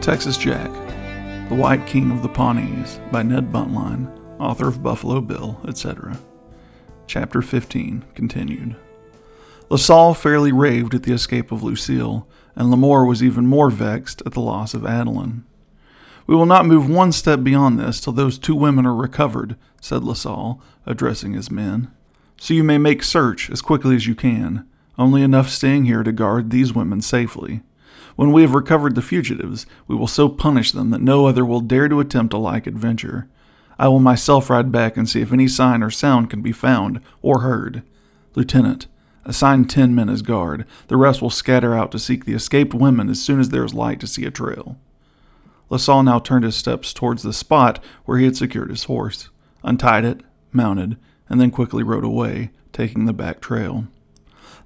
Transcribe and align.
Texas 0.00 0.38
Jack, 0.38 0.72
The 1.50 1.54
White 1.54 1.86
King 1.86 2.10
of 2.10 2.22
the 2.22 2.28
Pawnees 2.28 2.98
by 3.12 3.22
Ned 3.22 3.52
Buntline, 3.52 4.10
author 4.40 4.66
of 4.66 4.82
Buffalo 4.82 5.20
Bill, 5.20 5.60
etc. 5.68 6.18
Chapter 7.06 7.42
15 7.42 8.06
continued. 8.14 8.76
LaSalle 9.68 10.14
fairly 10.14 10.52
raved 10.52 10.94
at 10.94 11.02
the 11.02 11.12
escape 11.12 11.52
of 11.52 11.62
Lucille, 11.62 12.26
and 12.56 12.72
Lamore 12.72 13.06
was 13.06 13.22
even 13.22 13.46
more 13.46 13.68
vexed 13.68 14.22
at 14.24 14.32
the 14.32 14.40
loss 14.40 14.72
of 14.72 14.86
Adeline. 14.86 15.44
We 16.26 16.34
will 16.34 16.46
not 16.46 16.64
move 16.64 16.88
one 16.88 17.12
step 17.12 17.42
beyond 17.42 17.78
this 17.78 18.00
till 18.00 18.14
those 18.14 18.38
two 18.38 18.54
women 18.54 18.86
are 18.86 18.94
recovered, 18.94 19.54
said 19.82 20.02
LaSalle, 20.02 20.62
addressing 20.86 21.34
his 21.34 21.50
men. 21.50 21.90
So 22.38 22.54
you 22.54 22.64
may 22.64 22.78
make 22.78 23.02
search 23.02 23.50
as 23.50 23.60
quickly 23.60 23.96
as 23.96 24.06
you 24.06 24.14
can, 24.14 24.66
only 24.96 25.20
enough 25.20 25.50
staying 25.50 25.84
here 25.84 26.02
to 26.02 26.10
guard 26.10 26.48
these 26.48 26.72
women 26.72 27.02
safely. 27.02 27.60
When 28.16 28.32
we 28.32 28.42
have 28.42 28.54
recovered 28.54 28.94
the 28.94 29.02
fugitives, 29.02 29.66
we 29.86 29.96
will 29.96 30.06
so 30.06 30.28
punish 30.28 30.72
them 30.72 30.90
that 30.90 31.00
no 31.00 31.26
other 31.26 31.44
will 31.44 31.60
dare 31.60 31.88
to 31.88 32.00
attempt 32.00 32.34
a 32.34 32.38
like 32.38 32.66
adventure. 32.66 33.28
I 33.78 33.88
will 33.88 34.00
myself 34.00 34.50
ride 34.50 34.70
back 34.70 34.96
and 34.96 35.08
see 35.08 35.20
if 35.20 35.32
any 35.32 35.48
sign 35.48 35.82
or 35.82 35.90
sound 35.90 36.28
can 36.28 36.42
be 36.42 36.52
found 36.52 37.00
or 37.22 37.40
heard. 37.40 37.82
Lieutenant, 38.34 38.86
assign 39.24 39.64
ten 39.64 39.94
men 39.94 40.08
as 40.08 40.22
guard. 40.22 40.66
The 40.88 40.96
rest 40.96 41.22
will 41.22 41.30
scatter 41.30 41.74
out 41.74 41.90
to 41.92 41.98
seek 41.98 42.24
the 42.24 42.34
escaped 42.34 42.74
women 42.74 43.08
as 43.08 43.22
soon 43.22 43.40
as 43.40 43.48
there 43.48 43.64
is 43.64 43.74
light 43.74 44.00
to 44.00 44.06
see 44.06 44.24
a 44.24 44.30
trail. 44.30 44.78
LaSalle 45.70 46.02
now 46.02 46.18
turned 46.18 46.44
his 46.44 46.56
steps 46.56 46.92
towards 46.92 47.22
the 47.22 47.32
spot 47.32 47.82
where 48.04 48.18
he 48.18 48.24
had 48.24 48.36
secured 48.36 48.70
his 48.70 48.84
horse, 48.84 49.30
untied 49.62 50.04
it, 50.04 50.20
mounted, 50.52 50.96
and 51.28 51.40
then 51.40 51.50
quickly 51.50 51.82
rode 51.82 52.04
away, 52.04 52.50
taking 52.72 53.04
the 53.04 53.12
back 53.12 53.40
trail. 53.40 53.86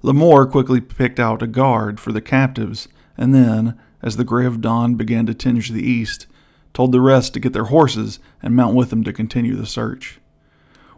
Lamore 0.01 0.49
quickly 0.49 0.81
picked 0.81 1.19
out 1.19 1.41
a 1.41 1.47
guard 1.47 1.99
for 1.99 2.11
the 2.11 2.21
captives, 2.21 2.87
and 3.17 3.33
then, 3.33 3.79
as 4.01 4.17
the 4.17 4.23
gray 4.23 4.45
of 4.45 4.61
dawn 4.61 4.95
began 4.95 5.25
to 5.25 5.33
tinge 5.33 5.69
the 5.69 5.83
east, 5.83 6.27
told 6.73 6.91
the 6.91 7.01
rest 7.01 7.33
to 7.33 7.39
get 7.39 7.53
their 7.53 7.65
horses 7.65 8.19
and 8.41 8.55
mount 8.55 8.75
with 8.75 8.89
them 8.89 9.03
to 9.03 9.13
continue 9.13 9.55
the 9.55 9.65
search. 9.65 10.19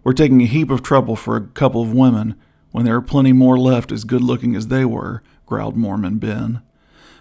We're 0.03 0.13
taking 0.13 0.41
a 0.41 0.45
heap 0.45 0.69
of 0.71 0.83
trouble 0.83 1.15
for 1.15 1.35
a 1.35 1.47
couple 1.47 1.81
of 1.81 1.93
women 1.93 2.35
when 2.71 2.85
there 2.85 2.95
are 2.95 3.01
plenty 3.01 3.33
more 3.33 3.57
left 3.57 3.91
as 3.91 4.03
good 4.03 4.21
looking 4.21 4.55
as 4.55 4.67
they 4.67 4.85
were, 4.85 5.21
growled 5.45 5.77
Mormon 5.77 6.17
Ben. 6.17 6.61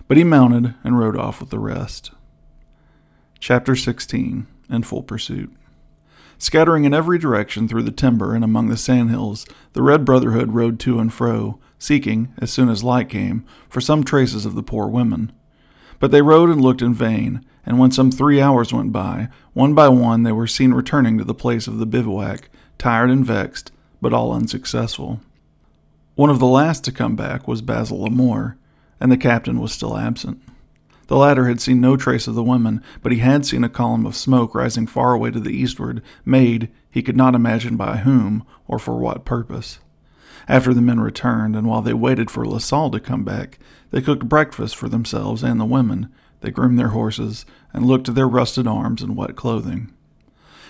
But 0.09 0.17
he 0.17 0.25
mounted 0.25 0.75
and 0.85 0.99
rode 0.99 1.17
off 1.17 1.41
with 1.41 1.51
the 1.51 1.59
rest. 1.59 2.13
Chapter 3.39 3.77
16 3.77 4.47
In 4.71 4.83
Full 4.83 5.03
Pursuit. 5.03 5.53
Scattering 6.39 6.85
in 6.85 6.95
every 6.95 7.19
direction 7.19 7.67
through 7.67 7.83
the 7.83 7.91
timber 7.91 8.35
and 8.35 8.45
among 8.45 8.69
the 8.69 8.77
sandhills, 8.77 9.47
the 9.73 9.83
Red 9.83 10.05
Brotherhood 10.05 10.53
rode 10.53 10.79
to 10.81 10.99
and 10.99 11.13
fro, 11.13 11.59
seeking, 11.87 12.35
as 12.39 12.51
soon 12.51 12.69
as 12.69 12.83
light 12.83 13.09
came, 13.09 13.45
for 13.69 13.81
some 13.81 14.03
traces 14.03 14.45
of 14.45 14.55
the 14.55 14.63
poor 14.63 14.89
women. 14.89 15.33
But 16.01 16.11
they 16.11 16.21
rode 16.21 16.51
and 16.51 16.61
looked 16.61 16.83
in 16.83 16.93
vain, 16.93 17.45
and 17.65 17.79
when 17.79 17.91
some 17.91 18.11
three 18.11 18.41
hours 18.41 18.73
went 18.73 18.93
by, 18.93 19.29
one 19.53 19.73
by 19.73 19.89
one 19.89 20.25
they 20.25 20.33
were 20.33 20.47
seen 20.47 20.75
returning 20.75 21.17
to 21.19 21.25
the 21.25 21.35
place 21.35 21.67
of 21.67 21.79
the 21.79 21.87
bivouac, 21.87 22.51
tired 22.77 23.11
and 23.11 23.25
vexed, 23.25 23.73
but 24.03 24.13
all 24.13 24.33
unsuccessful. 24.33 25.21
One 26.17 26.31
of 26.31 26.39
the 26.39 26.47
last 26.47 26.85
to 26.85 26.93
come 26.93 27.17
back 27.17 27.47
was 27.47 27.63
Basil 27.63 28.01
Lamore, 28.01 28.57
and 29.01 29.13
the 29.13 29.17
captain 29.17 29.61
was 29.61 29.73
still 29.73 29.97
absent. 29.97 30.43
The 31.09 31.17
latter 31.17 31.47
had 31.47 31.61
seen 31.61 31.81
no 31.81 31.97
trace 31.97 32.27
of 32.27 32.35
the 32.35 32.43
women, 32.43 32.83
but 33.01 33.13
he 33.13 33.19
had 33.19 33.47
seen 33.47 33.63
a 33.63 33.69
column 33.69 34.07
of 34.07 34.17
smoke 34.17 34.55
rising 34.55 34.87
far 34.87 35.13
away 35.13 35.31
to 35.31 35.41
the 35.41 35.51
eastward, 35.51 36.03
made, 36.25 36.69
he 36.91 37.03
could 37.03 37.17
not 37.17 37.35
imagine 37.35 37.77
by 37.77 37.99
whom 37.99 38.45
or 38.67 38.79
for 38.79 38.99
what 38.99 39.25
purpose. 39.25 39.79
After 40.49 40.73
the 40.73 40.81
men 40.81 41.01
returned, 41.01 41.57
and 41.57 41.67
while 41.67 41.83
they 41.83 41.95
waited 41.95 42.31
for 42.31 42.47
LaSalle 42.47 42.91
to 42.91 43.01
come 43.01 43.25
back, 43.25 43.59
they 43.91 44.01
cooked 44.01 44.29
breakfast 44.29 44.77
for 44.77 44.89
themselves 44.89 45.43
and 45.43 45.59
the 45.59 45.65
women. 45.65 46.09
They 46.41 46.51
groomed 46.51 46.79
their 46.79 46.89
horses 46.89 47.45
and 47.73 47.87
looked 47.87 48.07
to 48.07 48.13
their 48.13 48.29
rusted 48.29 48.67
arms 48.67 49.03
and 49.03 49.17
wet 49.17 49.35
clothing. 49.35 49.93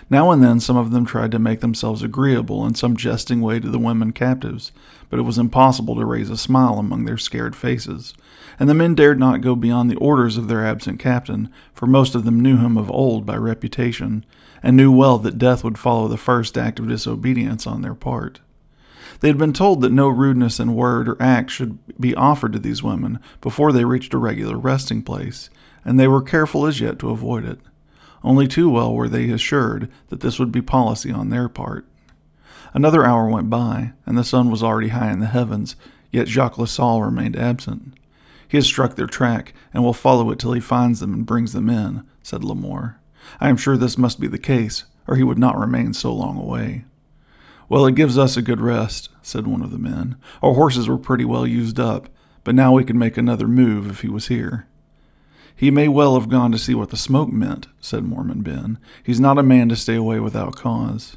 Now 0.09 0.31
and 0.31 0.43
then 0.43 0.61
some 0.61 0.77
of 0.77 0.93
them 0.93 1.05
tried 1.05 1.33
to 1.33 1.39
make 1.41 1.61
themselves 1.61 2.03
agreeable 2.03 2.65
in 2.65 2.77
some 2.77 2.97
jesting 2.97 3.41
way 3.41 3.59
to 3.59 3.69
the 3.69 3.79
women 3.79 4.13
captives, 4.13 4.71
but 5.11 5.19
it 5.19 5.23
was 5.23 5.37
impossible 5.37 5.97
to 5.97 6.05
raise 6.05 6.31
a 6.31 6.37
smile 6.37 6.79
among 6.79 7.05
their 7.05 7.19
scared 7.19 7.57
faces, 7.57 8.15
and 8.61 8.69
the 8.69 8.75
men 8.75 8.95
dared 8.95 9.19
not 9.19 9.41
go 9.41 9.57
beyond 9.57 9.91
the 9.91 9.97
orders 9.97 10.37
of 10.37 10.47
their 10.47 10.65
absent 10.65 11.01
captain, 11.01 11.51
for 11.75 11.87
most 11.87 12.15
of 12.15 12.25
them 12.25 12.39
knew 12.39 12.57
him 12.57 12.77
of 12.77 12.91
old 12.91 13.27
by 13.27 13.37
reputation, 13.37 14.25
and 14.63 14.77
knew 14.77 14.93
well 14.93 15.19
that 15.19 15.39
death 15.39 15.65
would 15.65 15.77
follow 15.77 16.07
the 16.07 16.17
first 16.17 16.57
act 16.57 16.79
of 16.79 16.89
disobedience 16.89 17.67
on 17.67 17.83
their 17.83 17.95
part. 17.95 18.41
They 19.21 19.29
had 19.29 19.39
been 19.39 19.53
told 19.53 19.81
that 19.81 19.93
no 19.93 20.09
rudeness 20.09 20.61
in 20.61 20.75
word 20.75 21.09
or 21.09 21.21
act 21.21 21.51
should 21.51 21.79
be 21.99 22.15
offered 22.15 22.53
to 22.53 22.59
these 22.59 22.83
women 22.83 23.19
before 23.41 23.73
they 23.73 23.85
reached 23.85 24.15
a 24.15 24.19
regular 24.19 24.57
resting 24.57 25.03
place, 25.03 25.49
and 25.85 25.99
they 25.99 26.09
were 26.09 26.23
careful 26.23 26.67
as 26.67 26.81
yet 26.81 26.99
to 27.01 27.11
avoid 27.11 27.45
it. 27.45 27.61
Only 28.23 28.49
too 28.49 28.69
well 28.69 28.95
were 28.95 29.09
they 29.09 29.31
assured 29.31 29.91
that 30.09 30.21
this 30.21 30.39
would 30.39 30.53
be 30.53 30.63
policy 30.63 31.13
on 31.13 31.31
their 31.31 31.49
part. 31.49 31.87
Another 32.75 33.07
hour 33.07 33.29
went 33.29 33.49
by, 33.49 33.93
and 34.05 34.19
the 34.19 34.25
sun 34.25 34.51
was 34.51 34.63
already 34.63 34.89
high 34.89 35.13
in 35.13 35.21
the 35.21 35.27
heavens, 35.27 35.77
yet 36.11 36.29
Jacques 36.29 36.59
Lassalle 36.59 37.03
remained 37.03 37.37
absent. 37.37 37.95
He 38.49 38.57
has 38.57 38.67
struck 38.67 38.97
their 38.97 39.07
track, 39.07 39.55
and 39.73 39.83
will 39.83 39.93
follow 39.93 40.31
it 40.31 40.39
till 40.39 40.53
he 40.53 40.61
finds 40.61 41.01
them 41.01 41.15
and 41.15 41.25
brings 41.25 41.53
them 41.53 41.71
in, 41.71 42.05
said 42.23 42.43
Lamore. 42.43 42.97
I 43.41 43.49
am 43.49 43.57
sure 43.57 43.77
this 43.77 43.97
must 43.97 44.21
be 44.21 44.27
the 44.27 44.39
case, 44.39 44.85
or 45.07 45.17
he 45.17 45.23
would 45.23 45.39
not 45.39 45.59
remain 45.59 45.95
so 45.95 46.13
long 46.13 46.37
away. 46.37 46.85
Well, 47.69 47.87
it 47.87 47.97
gives 47.97 48.17
us 48.17 48.37
a 48.37 48.43
good 48.43 48.61
rest, 48.61 49.09
said 49.23 49.47
one 49.47 49.63
of 49.63 49.71
the 49.71 49.79
men. 49.79 50.17
Our 50.43 50.55
horses 50.55 50.89
were 50.89 50.99
pretty 50.99 51.25
well 51.25 51.47
used 51.47 51.81
up, 51.81 52.09
but 52.45 52.55
now 52.55 52.73
we 52.73 52.85
can 52.85 52.99
make 52.99 53.17
another 53.17 53.49
move 53.49 53.91
if 53.91 54.03
he 54.03 54.09
was 54.09 54.29
here. 54.29 54.67
He 55.55 55.71
may 55.71 55.89
well 55.89 56.15
have 56.15 56.29
gone 56.29 56.53
to 56.53 56.59
see 56.59 56.75
what 56.75 56.91
the 56.91 56.97
smoke 56.97 57.33
meant, 57.33 57.67
said 57.81 58.05
Mormon 58.05 58.43
Ben. 58.43 58.79
He's 59.03 59.19
not 59.19 59.39
a 59.39 59.43
man 59.43 59.69
to 59.71 59.77
stay 59.77 59.95
away 59.95 60.21
without 60.21 60.55
cause. 60.55 61.17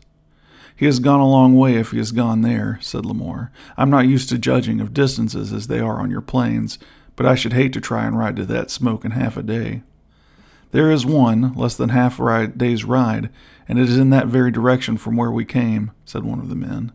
He 0.75 0.85
has 0.85 0.99
gone 0.99 1.19
a 1.19 1.27
long 1.27 1.55
way 1.55 1.75
if 1.75 1.91
he 1.91 1.97
has 1.97 2.13
gone 2.13 2.41
there, 2.41 2.79
said 2.81 3.03
Lamore. 3.03 3.49
I'm 3.75 3.89
not 3.89 4.07
used 4.07 4.29
to 4.29 4.37
judging 4.37 4.79
of 4.79 4.93
distances 4.93 5.51
as 5.51 5.67
they 5.67 5.81
are 5.81 5.99
on 5.99 6.09
your 6.09 6.21
plains, 6.21 6.79
but 7.17 7.25
I 7.25 7.35
should 7.35 7.51
hate 7.51 7.73
to 7.73 7.81
try 7.81 8.05
and 8.05 8.17
ride 8.17 8.37
to 8.37 8.45
that 8.45 8.71
smoke 8.71 9.03
in 9.03 9.11
half 9.11 9.35
a 9.35 9.43
day. 9.43 9.83
There 10.71 10.91
is 10.91 11.05
one, 11.05 11.53
less 11.53 11.75
than 11.75 11.89
half 11.89 12.19
a 12.19 12.47
day's 12.47 12.83
ride, 12.83 13.29
and 13.67 13.79
it 13.79 13.89
is 13.89 13.97
in 13.97 14.11
that 14.11 14.27
very 14.27 14.51
direction 14.51 14.97
from 14.97 15.15
where 15.15 15.31
we 15.31 15.45
came, 15.45 15.91
said 16.05 16.23
one 16.23 16.39
of 16.39 16.49
the 16.49 16.55
men. 16.55 16.91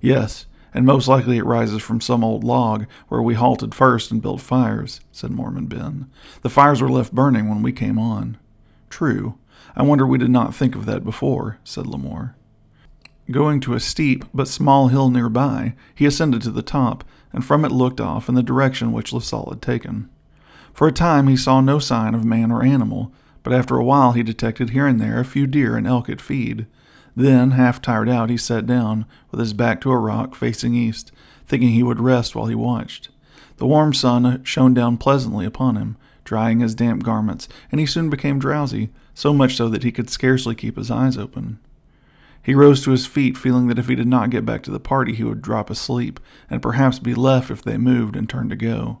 Yes, 0.00 0.46
and 0.72 0.86
most 0.86 1.08
likely 1.08 1.36
it 1.36 1.44
rises 1.44 1.82
from 1.82 2.00
some 2.00 2.24
old 2.24 2.44
log 2.44 2.86
where 3.08 3.22
we 3.22 3.34
halted 3.34 3.74
first 3.74 4.10
and 4.10 4.22
built 4.22 4.40
fires, 4.40 5.00
said 5.12 5.30
Mormon 5.30 5.66
Ben. 5.66 6.10
The 6.42 6.50
fires 6.50 6.80
were 6.80 6.90
left 6.90 7.14
burning 7.14 7.48
when 7.48 7.62
we 7.62 7.72
came 7.72 7.98
on. 7.98 8.38
True. 8.88 9.38
I 9.76 9.82
wonder 9.82 10.06
we 10.06 10.18
did 10.18 10.30
not 10.30 10.54
think 10.54 10.74
of 10.74 10.86
that 10.86 11.04
before, 11.04 11.58
said 11.64 11.86
Lamore. 11.86 12.34
Going 13.30 13.60
to 13.60 13.74
a 13.74 13.80
steep 13.80 14.24
but 14.32 14.48
small 14.48 14.88
hill 14.88 15.10
nearby, 15.10 15.74
he 15.94 16.06
ascended 16.06 16.40
to 16.42 16.50
the 16.50 16.62
top, 16.62 17.04
and 17.32 17.44
from 17.44 17.64
it 17.64 17.72
looked 17.72 18.00
off 18.00 18.28
in 18.28 18.34
the 18.34 18.42
direction 18.42 18.92
which 18.92 19.12
LaSalle 19.12 19.50
had 19.50 19.60
taken. 19.60 20.08
For 20.78 20.86
a 20.86 20.92
time 20.92 21.26
he 21.26 21.36
saw 21.36 21.60
no 21.60 21.80
sign 21.80 22.14
of 22.14 22.24
man 22.24 22.52
or 22.52 22.62
animal, 22.62 23.12
but 23.42 23.52
after 23.52 23.74
a 23.74 23.82
while 23.82 24.12
he 24.12 24.22
detected 24.22 24.70
here 24.70 24.86
and 24.86 25.00
there 25.00 25.18
a 25.18 25.24
few 25.24 25.44
deer 25.44 25.76
and 25.76 25.88
elk 25.88 26.08
at 26.08 26.20
feed, 26.20 26.66
then, 27.16 27.50
half 27.50 27.82
tired 27.82 28.08
out, 28.08 28.30
he 28.30 28.36
sat 28.36 28.64
down, 28.64 29.04
with 29.32 29.40
his 29.40 29.52
back 29.52 29.80
to 29.80 29.90
a 29.90 29.98
rock 29.98 30.36
facing 30.36 30.76
east, 30.76 31.10
thinking 31.48 31.70
he 31.70 31.82
would 31.82 31.98
rest 31.98 32.36
while 32.36 32.46
he 32.46 32.54
watched. 32.54 33.08
The 33.56 33.66
warm 33.66 33.92
sun 33.92 34.44
shone 34.44 34.72
down 34.72 34.98
pleasantly 34.98 35.44
upon 35.44 35.74
him, 35.74 35.96
drying 36.22 36.60
his 36.60 36.76
damp 36.76 37.02
garments, 37.02 37.48
and 37.72 37.80
he 37.80 37.84
soon 37.84 38.08
became 38.08 38.38
drowsy, 38.38 38.90
so 39.14 39.34
much 39.34 39.56
so 39.56 39.68
that 39.70 39.82
he 39.82 39.90
could 39.90 40.08
scarcely 40.08 40.54
keep 40.54 40.76
his 40.76 40.92
eyes 40.92 41.18
open. 41.18 41.58
He 42.40 42.54
rose 42.54 42.84
to 42.84 42.92
his 42.92 43.04
feet, 43.04 43.36
feeling 43.36 43.66
that 43.66 43.80
if 43.80 43.88
he 43.88 43.96
did 43.96 44.06
not 44.06 44.30
get 44.30 44.46
back 44.46 44.62
to 44.62 44.70
the 44.70 44.78
party, 44.78 45.16
he 45.16 45.24
would 45.24 45.42
drop 45.42 45.70
asleep, 45.70 46.20
and 46.48 46.62
perhaps 46.62 47.00
be 47.00 47.16
left 47.16 47.50
if 47.50 47.62
they 47.62 47.78
moved 47.78 48.14
and 48.14 48.28
turned 48.28 48.50
to 48.50 48.56
go. 48.56 49.00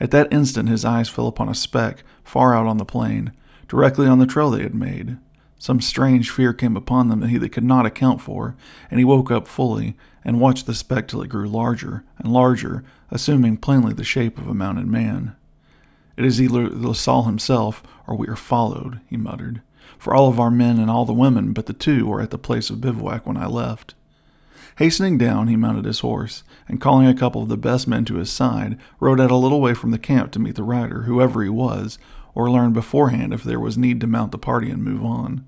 At 0.00 0.10
that 0.12 0.32
instant, 0.32 0.68
his 0.68 0.84
eyes 0.84 1.08
fell 1.08 1.26
upon 1.26 1.48
a 1.48 1.54
speck 1.54 2.04
far 2.22 2.54
out 2.54 2.66
on 2.66 2.78
the 2.78 2.84
plain, 2.84 3.32
directly 3.66 4.06
on 4.06 4.18
the 4.18 4.26
trail 4.26 4.50
they 4.50 4.62
had 4.62 4.74
made. 4.74 5.18
Some 5.58 5.80
strange 5.80 6.30
fear 6.30 6.52
came 6.52 6.76
upon 6.76 7.08
them 7.08 7.20
that 7.20 7.30
he 7.30 7.48
could 7.48 7.64
not 7.64 7.84
account 7.84 8.20
for, 8.20 8.54
and 8.90 9.00
he 9.00 9.04
woke 9.04 9.30
up 9.30 9.48
fully 9.48 9.96
and 10.24 10.40
watched 10.40 10.66
the 10.66 10.74
speck 10.74 11.08
till 11.08 11.22
it 11.22 11.28
grew 11.28 11.48
larger 11.48 12.04
and 12.18 12.32
larger, 12.32 12.84
assuming 13.10 13.56
plainly 13.56 13.92
the 13.92 14.04
shape 14.04 14.38
of 14.38 14.46
a 14.46 14.54
mounted 14.54 14.86
man. 14.86 15.34
It 16.16 16.24
is 16.24 16.40
either 16.40 16.68
LaSalle 16.68 17.24
himself, 17.24 17.82
or 18.06 18.14
we 18.14 18.28
are 18.28 18.36
followed, 18.36 19.00
he 19.06 19.16
muttered, 19.16 19.62
for 19.98 20.14
all 20.14 20.28
of 20.28 20.38
our 20.38 20.50
men 20.50 20.78
and 20.78 20.90
all 20.90 21.04
the 21.04 21.12
women 21.12 21.52
but 21.52 21.66
the 21.66 21.72
two 21.72 22.06
were 22.06 22.20
at 22.20 22.30
the 22.30 22.38
place 22.38 22.70
of 22.70 22.80
bivouac 22.80 23.26
when 23.26 23.36
I 23.36 23.46
left. 23.46 23.94
Hastening 24.78 25.18
down, 25.18 25.48
he 25.48 25.56
mounted 25.56 25.86
his 25.86 26.00
horse, 26.00 26.44
and 26.68 26.80
calling 26.80 27.08
a 27.08 27.12
couple 27.12 27.42
of 27.42 27.48
the 27.48 27.56
best 27.56 27.88
men 27.88 28.04
to 28.04 28.14
his 28.14 28.30
side, 28.30 28.78
rode 29.00 29.20
out 29.20 29.32
a 29.32 29.36
little 29.36 29.60
way 29.60 29.74
from 29.74 29.90
the 29.90 29.98
camp 29.98 30.30
to 30.30 30.38
meet 30.38 30.54
the 30.54 30.62
rider, 30.62 31.02
whoever 31.02 31.42
he 31.42 31.48
was, 31.48 31.98
or 32.32 32.48
learn 32.48 32.72
beforehand 32.72 33.32
if 33.34 33.42
there 33.42 33.58
was 33.58 33.76
need 33.76 34.00
to 34.00 34.06
mount 34.06 34.30
the 34.30 34.38
party 34.38 34.70
and 34.70 34.84
move 34.84 35.04
on. 35.04 35.44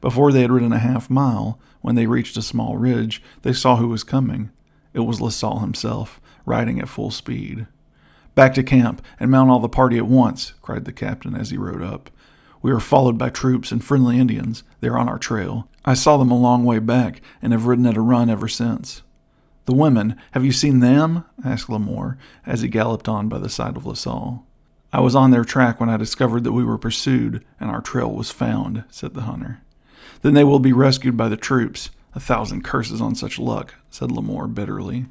Before 0.00 0.32
they 0.32 0.40
had 0.40 0.50
ridden 0.50 0.72
a 0.72 0.80
half 0.80 1.08
mile, 1.08 1.60
when 1.82 1.94
they 1.94 2.08
reached 2.08 2.36
a 2.36 2.42
small 2.42 2.76
ridge, 2.76 3.22
they 3.42 3.52
saw 3.52 3.76
who 3.76 3.86
was 3.86 4.02
coming. 4.02 4.50
It 4.92 5.00
was 5.00 5.20
LaSalle 5.20 5.60
himself, 5.60 6.20
riding 6.44 6.80
at 6.80 6.88
full 6.88 7.12
speed. 7.12 7.68
Back 8.34 8.54
to 8.54 8.64
camp, 8.64 9.02
and 9.20 9.30
mount 9.30 9.50
all 9.50 9.60
the 9.60 9.68
party 9.68 9.98
at 9.98 10.08
once, 10.08 10.52
cried 10.62 10.84
the 10.84 10.92
captain 10.92 11.36
as 11.36 11.50
he 11.50 11.56
rode 11.56 11.80
up. 11.80 12.10
We 12.60 12.72
are 12.72 12.80
followed 12.80 13.18
by 13.18 13.30
troops 13.30 13.70
and 13.70 13.84
friendly 13.84 14.18
Indians. 14.18 14.64
They 14.80 14.88
are 14.88 14.98
on 14.98 15.08
our 15.08 15.18
trail. 15.18 15.68
I 15.84 15.94
saw 15.94 16.16
them 16.16 16.30
a 16.30 16.38
long 16.38 16.64
way 16.64 16.78
back 16.78 17.20
and 17.42 17.52
have 17.52 17.66
ridden 17.66 17.86
at 17.86 17.96
a 17.96 18.00
run 18.00 18.30
ever 18.30 18.48
since. 18.48 19.02
The 19.66 19.74
women, 19.74 20.16
have 20.32 20.44
you 20.44 20.52
seen 20.52 20.80
them? 20.80 21.24
asked 21.44 21.68
Lamore 21.68 22.16
as 22.46 22.62
he 22.62 22.68
galloped 22.68 23.08
on 23.08 23.28
by 23.28 23.38
the 23.38 23.48
side 23.48 23.76
of 23.76 23.86
Lasalle. 23.86 24.46
I 24.92 25.00
was 25.00 25.14
on 25.14 25.30
their 25.30 25.44
track 25.44 25.80
when 25.80 25.88
I 25.88 25.96
discovered 25.96 26.44
that 26.44 26.52
we 26.52 26.64
were 26.64 26.78
pursued 26.78 27.44
and 27.58 27.70
our 27.70 27.80
trail 27.80 28.12
was 28.12 28.30
found, 28.30 28.84
said 28.90 29.14
the 29.14 29.22
hunter. 29.22 29.60
Then 30.22 30.34
they 30.34 30.44
will 30.44 30.58
be 30.58 30.72
rescued 30.72 31.16
by 31.16 31.28
the 31.28 31.36
troops. 31.36 31.90
A 32.14 32.20
thousand 32.20 32.62
curses 32.62 33.00
on 33.00 33.14
such 33.14 33.38
luck, 33.38 33.74
said 33.90 34.10
Lamore 34.10 34.52
bitterly. 34.52 35.06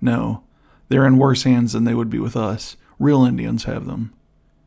No, 0.00 0.44
they're 0.88 1.06
in 1.06 1.18
worse 1.18 1.42
hands 1.42 1.72
than 1.72 1.84
they 1.84 1.94
would 1.94 2.10
be 2.10 2.20
with 2.20 2.36
us. 2.36 2.76
Real 2.98 3.24
Indians 3.24 3.64
have 3.64 3.86
them. 3.86 4.12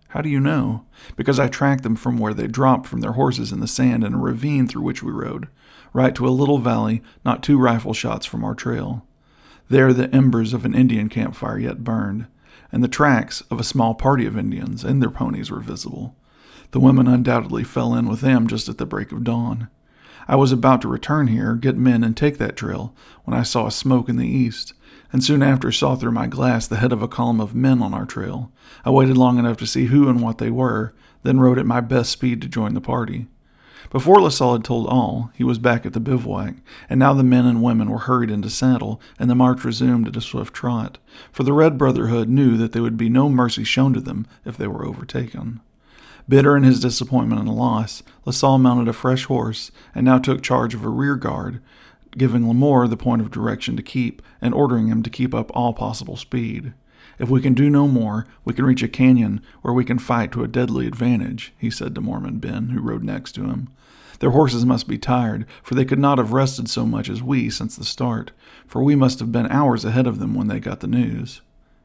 How 0.10 0.22
do 0.22 0.30
you 0.30 0.40
know? 0.40 0.86
Because 1.16 1.40
I 1.40 1.48
tracked 1.48 1.84
them 1.84 1.96
from 1.96 2.18
where 2.18 2.34
they 2.34 2.48
dropped 2.48 2.88
from 2.88 3.02
their 3.02 3.14
horses 3.14 3.52
in 3.52 3.60
the 3.60 3.68
sand 3.68 4.04
in 4.04 4.14
a 4.14 4.18
ravine 4.18 4.68
through 4.68 4.84
which 4.84 5.04
we 5.04 5.12
rode, 5.12 5.48
right 5.94 6.16
to 6.16 6.28
a 6.28 6.30
little 6.30 6.60
valley 6.60 7.02
not 7.26 7.44
two 7.44 7.58
rifle 7.60 7.94
shots 7.94 8.26
from 8.26 8.44
our 8.44 8.56
trail. 8.56 9.06
There 9.70 9.92
the 9.92 10.14
embers 10.16 10.54
of 10.54 10.64
an 10.64 10.74
Indian 10.74 11.10
campfire 11.10 11.60
yet 11.60 11.84
burned, 11.84 12.28
and 12.72 12.84
the 12.84 12.88
tracks 12.88 13.42
of 13.52 13.60
a 13.60 13.66
small 13.66 13.96
party 13.96 14.26
of 14.26 14.38
Indians 14.38 14.84
and 14.84 15.02
their 15.02 15.10
ponies 15.10 15.52
were 15.52 15.60
visible. 15.60 16.16
The 16.72 16.80
women 16.80 17.08
undoubtedly 17.08 17.64
fell 17.64 17.94
in 17.94 18.08
with 18.08 18.22
them 18.22 18.48
just 18.48 18.70
at 18.70 18.78
the 18.78 18.86
break 18.86 19.12
of 19.12 19.24
dawn. 19.24 19.70
I 20.28 20.36
was 20.36 20.52
about 20.52 20.82
to 20.82 20.90
return 20.90 21.28
here, 21.28 21.56
get 21.56 21.78
men, 21.78 22.04
and 22.04 22.16
take 22.16 22.38
that 22.38 22.58
trail, 22.58 22.94
when 23.24 23.38
I 23.38 23.44
saw 23.44 23.66
a 23.66 23.72
smoke 23.72 24.10
in 24.10 24.18
the 24.18 24.28
east, 24.28 24.74
and 25.12 25.24
soon 25.24 25.42
after 25.42 25.72
saw 25.72 25.96
through 25.96 26.12
my 26.12 26.28
glass 26.28 26.68
the 26.68 26.78
head 26.78 26.92
of 26.92 27.02
a 27.02 27.08
column 27.08 27.40
of 27.40 27.56
men 27.56 27.82
on 27.82 27.94
our 27.94 28.06
trail. 28.06 28.52
I 28.84 28.90
waited 28.90 29.18
long 29.18 29.38
enough 29.38 29.58
to 29.58 29.68
see 29.68 29.86
who 29.86 30.10
and 30.10 30.22
what 30.22 30.38
they 30.38 30.50
were, 30.50 30.94
then 31.24 31.40
rode 31.40 31.60
at 31.60 31.66
my 31.66 31.82
best 31.82 32.12
speed 32.12 32.42
to 32.42 32.48
join 32.48 32.74
the 32.74 32.82
party. 32.82 33.28
Before 33.90 34.20
Lasalle 34.20 34.54
had 34.54 34.66
told 34.66 34.88
all, 34.88 35.32
he 35.34 35.46
was 35.46 35.60
back 35.60 35.86
at 35.86 35.94
the 35.94 36.02
bivouac, 36.02 36.56
and 36.90 37.00
now 37.00 37.14
the 37.14 37.24
men 37.24 37.46
and 37.46 37.64
women 37.64 37.90
were 37.90 38.00
hurried 38.00 38.30
into 38.30 38.50
saddle, 38.50 39.00
and 39.18 39.30
the 39.30 39.36
march 39.36 39.64
resumed 39.64 40.08
at 40.08 40.18
a 40.18 40.22
swift 40.22 40.54
trot, 40.54 40.98
for 41.32 41.44
the 41.44 41.54
Red 41.54 41.78
Brotherhood 41.78 42.28
knew 42.28 42.58
that 42.58 42.74
there 42.74 42.82
would 42.82 42.98
be 42.98 43.08
no 43.08 43.30
mercy 43.30 43.64
shown 43.64 43.94
to 43.94 44.02
them 44.02 44.28
if 44.44 44.58
they 44.58 44.68
were 44.68 44.86
overtaken. 44.86 45.62
Bitter 46.30 46.58
in 46.58 46.64
his 46.64 46.82
disappointment 46.82 47.40
and 47.40 47.50
loss, 47.50 48.04
Lasalle 48.26 48.58
mounted 48.58 48.90
a 48.90 48.94
fresh 48.94 49.24
horse 49.26 49.72
and 49.96 50.04
now 50.04 50.20
took 50.20 50.42
charge 50.42 50.74
of 50.74 50.84
a 50.84 50.90
rear 50.90 51.16
guard, 51.16 51.62
giving 52.18 52.44
Lamore 52.44 52.90
the 52.90 52.98
point 52.98 53.22
of 53.22 53.32
direction 53.32 53.76
to 53.78 53.84
keep 53.84 54.22
and 54.42 54.54
ordering 54.54 54.88
him 54.88 55.04
to 55.04 55.10
keep 55.10 55.34
up 55.34 55.52
all 55.54 55.74
possible 55.74 56.18
speed. 56.18 56.74
If 57.20 57.30
we 57.30 57.42
can 57.42 57.54
do 57.54 57.70
no 57.70 57.88
more, 57.88 58.28
we 58.46 58.54
can 58.54 58.66
reach 58.66 58.84
a 58.84 58.88
canyon 58.88 59.42
where 59.62 59.74
we 59.74 59.86
can 59.86 60.00
fight 60.00 60.32
to 60.34 60.44
a 60.44 60.48
deadly 60.48 60.88
advantage, 60.88 61.54
he 61.58 61.70
said 61.70 61.96
to 61.96 62.02
Mormon 62.02 62.40
Ben, 62.40 62.70
who 62.70 62.82
rode 62.82 63.04
next 63.04 63.34
to 63.34 63.46
him. 63.46 63.70
Their 64.20 64.32
horses 64.32 64.66
must 64.66 64.88
be 64.88 64.98
tired, 64.98 65.46
for 65.62 65.76
they 65.76 65.86
could 65.86 66.00
not 66.00 66.18
have 66.18 66.34
rested 66.34 66.70
so 66.70 66.86
much 66.86 67.10
as 67.10 67.22
we 67.22 67.50
since 67.50 67.76
the 67.76 67.86
start, 67.86 68.32
for 68.66 68.84
we 68.84 68.96
must 68.96 69.20
have 69.20 69.32
been 69.32 69.48
hours 69.48 69.86
ahead 69.86 70.08
of 70.08 70.20
them 70.20 70.34
when 70.34 70.48
they 70.48 70.60
got 70.60 70.80
the 70.80 70.88
news. 70.88 71.42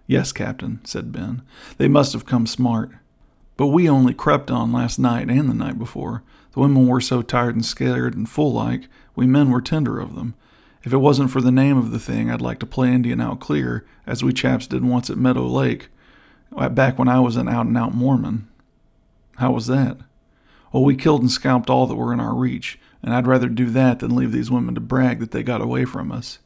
Yes, 0.06 0.32
Captain, 0.32 0.81
said 0.84 1.12
Ben. 1.12 1.43
They 1.79 1.88
must 1.88 2.12
have 2.12 2.26
come 2.26 2.46
smart. 2.46 2.90
But 3.56 3.69
we 3.69 3.88
only 3.88 4.14
crept 4.14 4.50
on 4.50 4.73
last 4.73 4.99
night 4.99 5.31
and 5.31 5.49
the 5.49 5.55
night 5.55 5.79
before. 5.79 6.23
The 6.52 6.60
women 6.60 6.87
were 6.87 7.00
so 7.00 7.22
tired 7.22 7.54
and 7.54 7.64
scared 7.64 8.14
and 8.14 8.28
full 8.28 8.52
like, 8.52 8.88
we 9.14 9.26
men 9.26 9.50
were 9.50 9.60
tender 9.60 9.99
of 9.99 10.14
them. 10.14 10.34
If 10.82 10.93
it 10.93 10.99
wasn't 10.99 11.31
for 11.31 11.40
the 11.40 11.52
name 11.52 11.78
of 11.78 11.93
the 11.93 11.99
thing, 11.99 12.31
I'd 12.31 12.40
like 12.40 12.58
to 12.58 12.66
play 12.66 12.93
Indian 12.93 13.20
out 13.20 13.40
clear, 13.40 13.87
as 14.06 14.22
we 14.22 14.32
chaps 14.32 14.66
did 14.66 14.84
once 14.84 15.08
at 15.10 15.16
Meadow 15.16 15.46
Lake, 15.46 15.88
uh, 16.56 16.69
back 16.69 16.99
when 16.99 17.08
I 17.08 17.20
was 17.20 17.37
an 17.37 17.49
out 17.49 17.66
and 17.66 17.78
out 17.78 17.94
Mormon. 17.94 18.49
How 19.37 19.52
was 19.52 19.66
that? 19.69 19.99
Well, 20.72 20.84
we 20.84 20.96
killed 20.96 21.20
and 21.20 21.31
scalped 21.31 21.70
all 21.70 21.87
that 21.87 21.94
were 21.94 22.12
in 22.12 22.20
our 22.20 22.34
reach, 22.34 22.78
and 23.02 23.14
I'd 23.14 23.26
rather 23.26 23.48
do 23.48 23.70
that 23.70 24.00
than 24.00 24.16
leave 24.16 24.32
these 24.32 24.50
women 24.50 24.75
to 24.75 24.81
brag 24.81 25.20
that 25.20 25.31
they 25.31 25.43
got 25.43 25.60
away 25.60 25.84
from 25.84 26.10
us. 26.10 26.38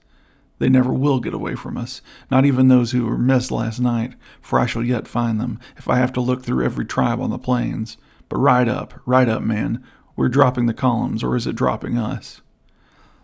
They 0.59 0.69
never 0.69 0.93
will 0.93 1.21
get 1.21 1.35
away 1.35 1.55
from 1.55 1.77
us, 1.77 2.01
not 2.31 2.45
even 2.45 2.69
those 2.69 2.93
who 2.93 3.07
were 3.07 3.19
missed 3.19 3.51
last 3.51 3.79
night, 3.79 4.15
for 4.41 4.59
I 4.59 4.67
shall 4.67 4.83
yet 4.83 5.09
find 5.09 5.41
them, 5.41 5.59
if 5.77 5.89
I 5.89 5.97
have 5.97 6.13
to 6.15 6.21
look 6.21 6.43
through 6.43 6.65
every 6.65 6.85
tribe 6.85 7.21
on 7.21 7.31
the 7.31 7.39
plains. 7.39 7.97
But 8.29 8.39
ride 8.39 8.69
up, 8.69 9.01
ride 9.07 9.29
up, 9.29 9.43
man. 9.43 9.83
We're 10.17 10.29
dropping 10.29 10.67
the 10.67 10.75
columns, 10.75 11.23
or 11.23 11.37
is 11.37 11.47
it 11.47 11.57
dropping 11.57 11.99
us? 11.99 12.41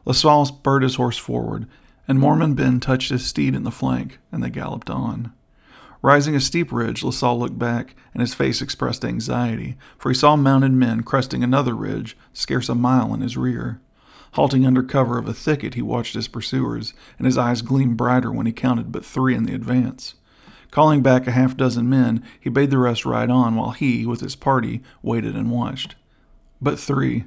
Lasalle 0.04 0.46
spurred 0.46 0.82
his 0.82 0.96
horse 0.96 1.18
forward, 1.18 1.66
and 2.06 2.18
Mormon 2.18 2.54
Ben 2.54 2.80
touched 2.80 3.10
his 3.10 3.24
steed 3.24 3.54
in 3.54 3.64
the 3.64 3.70
flank, 3.70 4.18
and 4.30 4.42
they 4.42 4.50
galloped 4.50 4.90
on. 4.90 5.32
Rising 6.02 6.34
a 6.34 6.40
steep 6.40 6.72
ridge, 6.72 7.04
Lasalle 7.04 7.38
looked 7.38 7.58
back, 7.58 7.94
and 8.12 8.20
his 8.20 8.34
face 8.34 8.60
expressed 8.60 9.04
anxiety, 9.04 9.76
for 9.98 10.10
he 10.10 10.14
saw 10.14 10.34
mounted 10.34 10.72
men 10.72 11.04
cresting 11.04 11.44
another 11.44 11.74
ridge, 11.74 12.16
scarce 12.32 12.68
a 12.68 12.74
mile 12.74 13.14
in 13.14 13.20
his 13.20 13.36
rear. 13.36 13.80
Halting 14.32 14.66
under 14.66 14.82
cover 14.82 15.18
of 15.18 15.28
a 15.28 15.34
thicket, 15.34 15.74
he 15.74 15.82
watched 15.82 16.14
his 16.14 16.26
pursuers, 16.26 16.92
and 17.18 17.26
his 17.26 17.38
eyes 17.38 17.62
gleamed 17.62 17.96
brighter 17.96 18.32
when 18.32 18.46
he 18.46 18.52
counted 18.52 18.90
but 18.90 19.04
three 19.04 19.36
in 19.36 19.44
the 19.44 19.54
advance. 19.54 20.14
Calling 20.72 21.02
back 21.02 21.26
a 21.26 21.32
half 21.32 21.54
dozen 21.54 21.88
men, 21.90 22.24
he 22.40 22.48
bade 22.48 22.70
the 22.70 22.78
rest 22.78 23.04
ride 23.04 23.28
on 23.28 23.56
while 23.56 23.72
he, 23.72 24.06
with 24.06 24.20
his 24.20 24.34
party, 24.34 24.82
waited 25.02 25.36
and 25.36 25.50
watched. 25.50 25.94
But 26.62 26.80
three. 26.80 27.26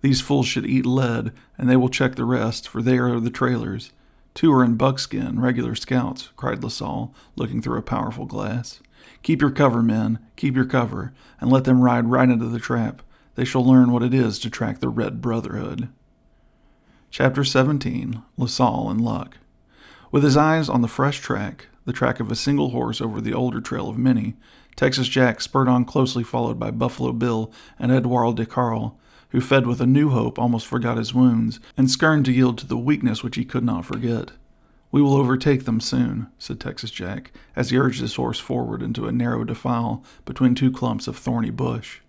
These 0.00 0.22
fools 0.22 0.46
should 0.46 0.64
eat 0.64 0.86
lead, 0.86 1.32
and 1.58 1.68
they 1.68 1.76
will 1.76 1.90
check 1.90 2.14
the 2.14 2.24
rest, 2.24 2.66
for 2.66 2.80
they 2.80 2.96
are 2.96 3.20
the 3.20 3.30
trailers. 3.30 3.92
Two 4.32 4.50
are 4.52 4.64
in 4.64 4.76
buckskin, 4.76 5.40
regular 5.40 5.74
scouts, 5.74 6.30
cried 6.36 6.64
Lasalle, 6.64 7.12
looking 7.36 7.60
through 7.60 7.78
a 7.78 7.82
powerful 7.82 8.24
glass. 8.24 8.80
Keep 9.22 9.42
your 9.42 9.50
cover, 9.50 9.82
men, 9.82 10.18
keep 10.34 10.54
your 10.54 10.64
cover, 10.64 11.12
and 11.38 11.52
let 11.52 11.64
them 11.64 11.82
ride 11.82 12.06
right 12.06 12.30
into 12.30 12.46
the 12.46 12.58
trap. 12.58 13.02
They 13.34 13.44
shall 13.44 13.64
learn 13.64 13.92
what 13.92 14.02
it 14.02 14.14
is 14.14 14.38
to 14.38 14.48
track 14.48 14.80
the 14.80 14.88
Red 14.88 15.20
Brotherhood. 15.20 15.90
Chapter 17.10 17.44
17 17.44 18.22
LaSalle 18.38 18.90
and 18.90 19.02
Luck. 19.02 19.36
With 20.10 20.24
his 20.24 20.36
eyes 20.36 20.70
on 20.70 20.80
the 20.80 20.88
fresh 20.88 21.20
track, 21.20 21.66
the 21.86 21.92
track 21.92 22.20
of 22.20 22.30
a 22.30 22.36
single 22.36 22.70
horse 22.70 23.00
over 23.00 23.20
the 23.20 23.32
older 23.32 23.60
trail 23.60 23.88
of 23.88 23.96
many, 23.96 24.34
Texas 24.76 25.08
Jack 25.08 25.40
spurred 25.40 25.68
on 25.68 25.86
closely 25.86 26.22
followed 26.22 26.58
by 26.58 26.70
Buffalo 26.70 27.12
Bill 27.12 27.50
and 27.78 27.90
Edouard 27.90 28.36
de 28.36 28.44
Carl, 28.44 28.98
who 29.30 29.40
fed 29.40 29.66
with 29.66 29.80
a 29.80 29.86
new 29.86 30.10
hope 30.10 30.38
almost 30.38 30.66
forgot 30.66 30.98
his 30.98 31.14
wounds, 31.14 31.58
and 31.76 31.90
scorned 31.90 32.26
to 32.26 32.32
yield 32.32 32.58
to 32.58 32.66
the 32.66 32.76
weakness 32.76 33.22
which 33.22 33.36
he 33.36 33.44
could 33.44 33.64
not 33.64 33.86
forget. 33.86 34.32
We 34.92 35.02
will 35.02 35.14
overtake 35.14 35.64
them 35.64 35.80
soon, 35.80 36.28
said 36.38 36.60
Texas 36.60 36.90
Jack, 36.90 37.32
as 37.54 37.70
he 37.70 37.78
urged 37.78 38.00
his 38.00 38.14
horse 38.14 38.38
forward 38.38 38.82
into 38.82 39.06
a 39.06 39.12
narrow 39.12 39.44
defile 39.44 40.04
between 40.24 40.54
two 40.54 40.70
clumps 40.70 41.08
of 41.08 41.16
thorny 41.16 41.50
bush. 41.50 42.00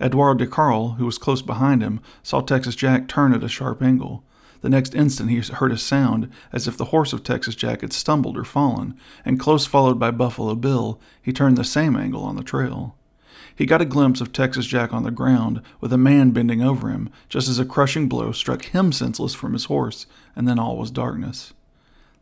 Edouard 0.00 0.38
de 0.38 0.46
Carl, 0.46 0.90
who 0.92 1.06
was 1.06 1.18
close 1.18 1.40
behind 1.42 1.82
him, 1.82 2.00
saw 2.22 2.40
Texas 2.40 2.76
Jack 2.76 3.08
turn 3.08 3.32
at 3.32 3.44
a 3.44 3.48
sharp 3.48 3.82
angle. 3.82 4.22
The 4.60 4.68
next 4.68 4.94
instant 4.94 5.30
he 5.30 5.38
heard 5.40 5.72
a 5.72 5.78
sound 5.78 6.30
as 6.52 6.66
if 6.66 6.76
the 6.76 6.86
horse 6.86 7.12
of 7.12 7.22
Texas 7.22 7.54
Jack 7.54 7.82
had 7.82 7.92
stumbled 7.92 8.36
or 8.36 8.44
fallen, 8.44 8.94
and 9.24 9.38
close 9.38 9.66
followed 9.66 9.98
by 9.98 10.10
Buffalo 10.10 10.54
Bill, 10.54 11.00
he 11.20 11.32
turned 11.32 11.56
the 11.56 11.64
same 11.64 11.96
angle 11.96 12.24
on 12.24 12.36
the 12.36 12.42
trail. 12.42 12.96
He 13.54 13.64
got 13.64 13.80
a 13.80 13.86
glimpse 13.86 14.20
of 14.20 14.32
Texas 14.32 14.66
Jack 14.66 14.92
on 14.92 15.02
the 15.02 15.10
ground, 15.10 15.62
with 15.80 15.92
a 15.92 15.98
man 15.98 16.30
bending 16.30 16.62
over 16.62 16.90
him, 16.90 17.08
just 17.28 17.48
as 17.48 17.58
a 17.58 17.64
crushing 17.64 18.08
blow 18.08 18.32
struck 18.32 18.64
him 18.66 18.92
senseless 18.92 19.34
from 19.34 19.54
his 19.54 19.64
horse, 19.64 20.06
and 20.34 20.46
then 20.46 20.58
all 20.58 20.76
was 20.76 20.90
darkness. 20.90 21.54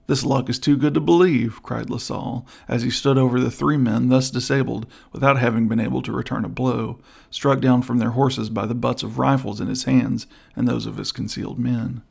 This 0.06 0.24
luck 0.24 0.50
is 0.50 0.58
too 0.58 0.76
good 0.76 0.92
to 0.94 1.00
believe, 1.00 1.62
cried 1.62 1.88
Lasalle, 1.88 2.46
as 2.68 2.82
he 2.82 2.90
stood 2.90 3.16
over 3.16 3.40
the 3.40 3.50
three 3.50 3.78
men 3.78 4.10
thus 4.10 4.30
disabled 4.30 4.86
without 5.12 5.38
having 5.38 5.66
been 5.66 5.80
able 5.80 6.02
to 6.02 6.12
return 6.12 6.44
a 6.44 6.48
blow, 6.48 6.98
struck 7.30 7.60
down 7.60 7.80
from 7.80 7.98
their 7.98 8.10
horses 8.10 8.50
by 8.50 8.66
the 8.66 8.74
butts 8.74 9.02
of 9.02 9.18
rifles 9.18 9.60
in 9.60 9.66
his 9.66 9.84
hands 9.84 10.26
and 10.54 10.68
those 10.68 10.84
of 10.84 10.98
his 10.98 11.10
concealed 11.10 11.58
men. 11.58 12.02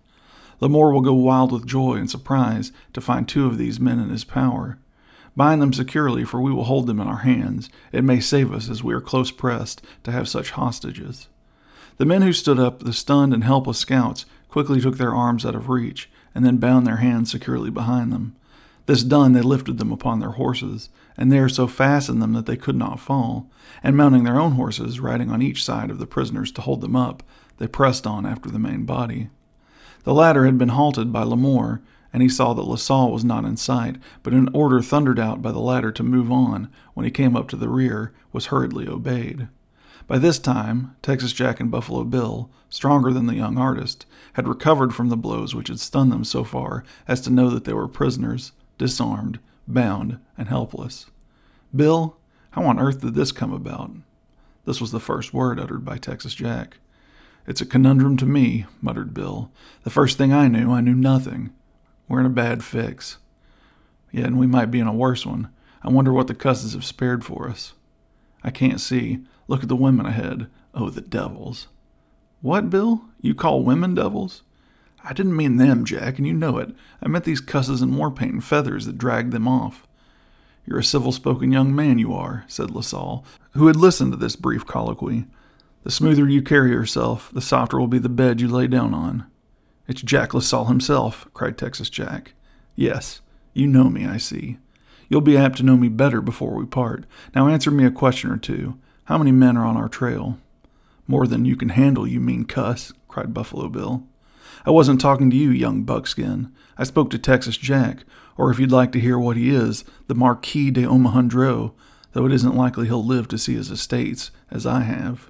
Lamore 0.59 0.93
will 0.93 1.01
go 1.01 1.13
wild 1.13 1.51
with 1.51 1.65
joy 1.65 1.95
and 1.95 2.09
surprise 2.09 2.71
to 2.93 3.01
find 3.01 3.27
two 3.27 3.45
of 3.45 3.57
these 3.57 3.79
men 3.79 3.99
in 3.99 4.09
his 4.09 4.23
power. 4.23 4.77
Bind 5.35 5.61
them 5.61 5.73
securely, 5.73 6.23
for 6.23 6.39
we 6.39 6.51
will 6.51 6.65
hold 6.65 6.87
them 6.87 6.99
in 6.99 7.07
our 7.07 7.19
hands. 7.19 7.69
It 7.91 8.03
may 8.03 8.19
save 8.19 8.53
us, 8.53 8.69
as 8.69 8.83
we 8.83 8.93
are 8.93 9.01
close 9.01 9.31
pressed, 9.31 9.81
to 10.03 10.11
have 10.11 10.29
such 10.29 10.51
hostages. 10.51 11.27
The 11.97 12.05
men 12.05 12.21
who 12.21 12.33
stood 12.33 12.59
up, 12.59 12.79
the 12.79 12.93
stunned 12.93 13.33
and 13.33 13.43
helpless 13.43 13.79
scouts, 13.79 14.25
quickly 14.49 14.79
took 14.79 14.97
their 14.97 15.15
arms 15.15 15.45
out 15.45 15.55
of 15.55 15.69
reach, 15.69 16.09
and 16.35 16.45
then 16.45 16.57
bound 16.57 16.85
their 16.85 16.97
hands 16.97 17.31
securely 17.31 17.69
behind 17.69 18.11
them. 18.11 18.35
This 18.85 19.03
done, 19.03 19.33
they 19.33 19.41
lifted 19.41 19.77
them 19.77 19.91
upon 19.91 20.19
their 20.19 20.31
horses, 20.31 20.89
and 21.17 21.31
there 21.31 21.47
so 21.47 21.67
fastened 21.67 22.21
them 22.21 22.33
that 22.33 22.45
they 22.45 22.57
could 22.57 22.75
not 22.75 22.99
fall, 22.99 23.49
and 23.81 23.95
mounting 23.95 24.23
their 24.23 24.39
own 24.39 24.53
horses, 24.53 24.99
riding 24.99 25.31
on 25.31 25.41
each 25.41 25.63
side 25.63 25.89
of 25.89 25.99
the 25.99 26.07
prisoners 26.07 26.51
to 26.53 26.61
hold 26.61 26.81
them 26.81 26.95
up, 26.95 27.23
they 27.57 27.67
pressed 27.67 28.05
on 28.05 28.25
after 28.25 28.49
the 28.49 28.59
main 28.59 28.83
body. 28.83 29.29
The 30.03 30.13
latter 30.13 30.45
had 30.45 30.57
been 30.57 30.69
halted 30.69 31.13
by 31.13 31.23
Lamore, 31.23 31.81
and 32.11 32.21
he 32.21 32.29
saw 32.29 32.53
that 32.53 32.67
Lasalle 32.67 33.11
was 33.11 33.23
not 33.23 33.45
in 33.45 33.57
sight, 33.57 33.95
but 34.21 34.33
an 34.33 34.49
order 34.53 34.81
thundered 34.81 35.19
out 35.19 35.41
by 35.41 35.51
the 35.51 35.59
latter 35.59 35.91
to 35.91 36.03
move 36.03 36.31
on 36.31 36.69
when 36.93 37.05
he 37.05 37.11
came 37.11 37.35
up 37.35 37.47
to 37.49 37.55
the 37.55 37.69
rear 37.69 38.13
was 38.31 38.47
hurriedly 38.47 38.87
obeyed. 38.87 39.47
By 40.05 40.19
this 40.19 40.37
time, 40.37 40.95
Texas 41.01 41.31
Jack 41.31 41.59
and 41.59 41.71
Buffalo 41.71 42.03
Bill, 42.03 42.49
stronger 42.69 43.13
than 43.13 43.25
the 43.25 43.35
young 43.35 43.57
artist, 43.57 44.05
had 44.33 44.47
recovered 44.47 44.93
from 44.93 45.09
the 45.09 45.17
blows 45.17 45.55
which 45.55 45.69
had 45.69 45.79
stunned 45.79 46.11
them 46.11 46.23
so 46.23 46.43
far 46.43 46.83
as 47.07 47.21
to 47.21 47.29
know 47.29 47.49
that 47.49 47.63
they 47.63 47.73
were 47.73 47.87
prisoners, 47.87 48.51
disarmed, 48.77 49.39
bound, 49.67 50.19
and 50.37 50.49
helpless. 50.49 51.05
Bill, 51.73 52.17
how 52.51 52.65
on 52.65 52.79
earth 52.79 53.01
did 53.01 53.15
this 53.15 53.31
come 53.31 53.53
about? 53.53 53.91
This 54.65 54.81
was 54.81 54.91
the 54.91 54.99
first 54.99 55.33
word 55.33 55.59
uttered 55.59 55.85
by 55.85 55.97
Texas 55.97 56.33
Jack. 56.33 56.77
It's 57.45 57.61
a 57.61 57.65
conundrum 57.65 58.15
to 58.17 58.25
me, 58.25 58.65
muttered 58.81 59.13
Bill. 59.13 59.51
The 59.83 59.89
first 59.89 60.17
thing 60.17 60.31
I 60.31 60.47
knew, 60.47 60.71
I 60.71 60.81
knew 60.81 60.95
nothing. 60.95 61.51
We're 62.07 62.21
in 62.21 62.25
a 62.25 62.29
bad 62.29 62.63
fix. 62.63 63.17
Yeah, 64.11 64.25
and 64.25 64.39
we 64.39 64.47
might 64.47 64.71
be 64.71 64.79
in 64.79 64.87
a 64.87 64.93
worse 64.93 65.25
one. 65.25 65.49
I 65.83 65.89
wonder 65.89 66.13
what 66.13 66.27
the 66.27 66.35
cusses 66.35 66.73
have 66.73 66.85
spared 66.85 67.25
for 67.25 67.49
us. 67.49 67.73
I 68.43 68.51
can't 68.51 68.79
see. 68.79 69.19
Look 69.47 69.63
at 69.63 69.69
the 69.69 69.75
women 69.75 70.05
ahead. 70.05 70.47
Oh, 70.73 70.89
the 70.89 71.01
devils. 71.01 71.67
What, 72.41 72.69
Bill? 72.69 73.01
You 73.21 73.35
call 73.35 73.63
women 73.63 73.95
devils? 73.95 74.43
I 75.03 75.11
didn't 75.11 75.35
mean 75.35 75.57
them, 75.57 75.83
Jack, 75.83 76.17
and 76.17 76.25
you 76.25 76.33
know 76.33 76.57
it. 76.57 76.73
I 77.01 77.09
meant 77.09 77.25
these 77.25 77.41
cusses 77.41 77.81
in 77.81 77.95
war 77.95 78.09
paint 78.09 78.33
and 78.33 78.43
feathers 78.43 78.85
that 78.85 78.97
dragged 78.97 79.33
them 79.33 79.47
off. 79.47 79.85
You're 80.65 80.79
a 80.79 80.83
civil 80.83 81.11
spoken 81.11 81.51
young 81.51 81.75
man, 81.75 81.99
you 81.99 82.13
are, 82.13 82.45
said 82.47 82.71
LaSalle, 82.71 83.25
who 83.51 83.67
had 83.67 83.75
listened 83.75 84.13
to 84.13 84.17
this 84.17 84.37
brief 84.37 84.65
colloquy. 84.65 85.25
The 85.83 85.91
smoother 85.91 86.29
you 86.29 86.41
carry 86.41 86.71
yourself, 86.71 87.29
the 87.33 87.41
softer 87.41 87.77
will 87.77 87.87
be 87.87 87.99
the 87.99 88.07
bed 88.07 88.39
you 88.39 88.47
lay 88.47 88.67
down 88.67 88.93
on. 88.93 89.25
It's 89.85 90.01
Jack 90.01 90.33
LaSalle 90.33 90.65
himself, 90.65 91.27
cried 91.33 91.57
Texas 91.57 91.89
Jack. 91.89 92.35
Yes, 92.73 93.19
you 93.53 93.67
know 93.67 93.89
me, 93.89 94.05
I 94.05 94.15
see. 94.15 94.59
You'll 95.09 95.19
be 95.19 95.35
apt 95.35 95.57
to 95.57 95.63
know 95.63 95.75
me 95.75 95.89
better 95.89 96.21
before 96.21 96.55
we 96.55 96.65
part. 96.65 97.05
Now 97.35 97.49
answer 97.49 97.69
me 97.69 97.83
a 97.83 97.91
question 97.91 98.31
or 98.31 98.37
two. 98.37 98.79
How 99.05 99.17
many 99.17 99.33
men 99.33 99.57
are 99.57 99.65
on 99.65 99.75
our 99.75 99.89
trail? 99.89 100.37
More 101.05 101.27
than 101.27 101.43
you 101.43 101.57
can 101.57 101.69
handle, 101.69 102.07
you 102.07 102.21
mean 102.21 102.45
cuss, 102.45 102.93
cried 103.09 103.33
Buffalo 103.33 103.67
Bill. 103.67 104.07
I 104.65 104.71
wasn't 104.71 105.01
talking 105.01 105.29
to 105.31 105.35
you, 105.35 105.49
young 105.49 105.83
buckskin. 105.83 106.53
I 106.77 106.85
spoke 106.85 107.09
to 107.09 107.19
Texas 107.19 107.57
Jack, 107.57 108.05
or 108.37 108.49
if 108.49 108.57
you'd 108.57 108.71
like 108.71 108.93
to 108.93 109.01
hear 109.01 109.19
what 109.19 109.35
he 109.35 109.49
is, 109.49 109.83
the 110.07 110.15
Marquis 110.15 110.71
de 110.71 110.83
Omohundro, 110.83 111.73
though 112.13 112.25
it 112.25 112.31
isn't 112.31 112.55
likely 112.55 112.85
he'll 112.85 113.05
live 113.05 113.27
to 113.27 113.37
see 113.37 113.55
his 113.55 113.69
estates, 113.69 114.31
as 114.49 114.65
I 114.65 114.83
have. 114.83 115.29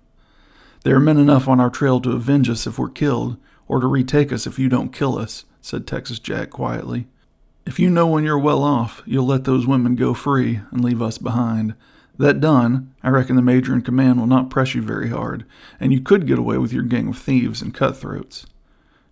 There 0.83 0.97
are 0.97 1.01
men 1.01 1.17
enough 1.17 1.47
on 1.47 1.59
our 1.59 1.69
trail 1.69 2.01
to 2.01 2.11
avenge 2.11 2.49
us 2.49 2.67
if 2.67 2.77
we're 2.77 2.89
killed, 2.89 3.37
or 3.67 3.79
to 3.79 3.87
retake 3.87 4.33
us 4.33 4.45
if 4.45 4.59
you 4.59 4.67
don't 4.67 4.93
kill 4.93 5.17
us, 5.17 5.45
said 5.61 5.87
Texas 5.87 6.19
Jack 6.19 6.49
quietly. 6.49 7.07
If 7.65 7.79
you 7.79 7.89
know 7.89 8.05
when 8.05 8.25
you're 8.25 8.37
well 8.37 8.61
off, 8.61 9.01
you'll 9.05 9.25
let 9.25 9.45
those 9.45 9.65
women 9.65 9.95
go 9.95 10.13
free 10.13 10.59
and 10.71 10.83
leave 10.83 11.01
us 11.01 11.17
behind. 11.17 11.75
That 12.19 12.41
done, 12.41 12.93
I 13.01 13.09
reckon 13.09 13.37
the 13.37 13.41
major 13.41 13.73
in 13.73 13.81
command 13.81 14.19
will 14.19 14.27
not 14.27 14.49
press 14.49 14.75
you 14.75 14.81
very 14.81 15.09
hard, 15.09 15.45
and 15.79 15.93
you 15.93 16.01
could 16.01 16.27
get 16.27 16.37
away 16.37 16.57
with 16.57 16.73
your 16.73 16.83
gang 16.83 17.07
of 17.07 17.17
thieves 17.17 17.61
and 17.61 17.73
cutthroats. 17.73 18.45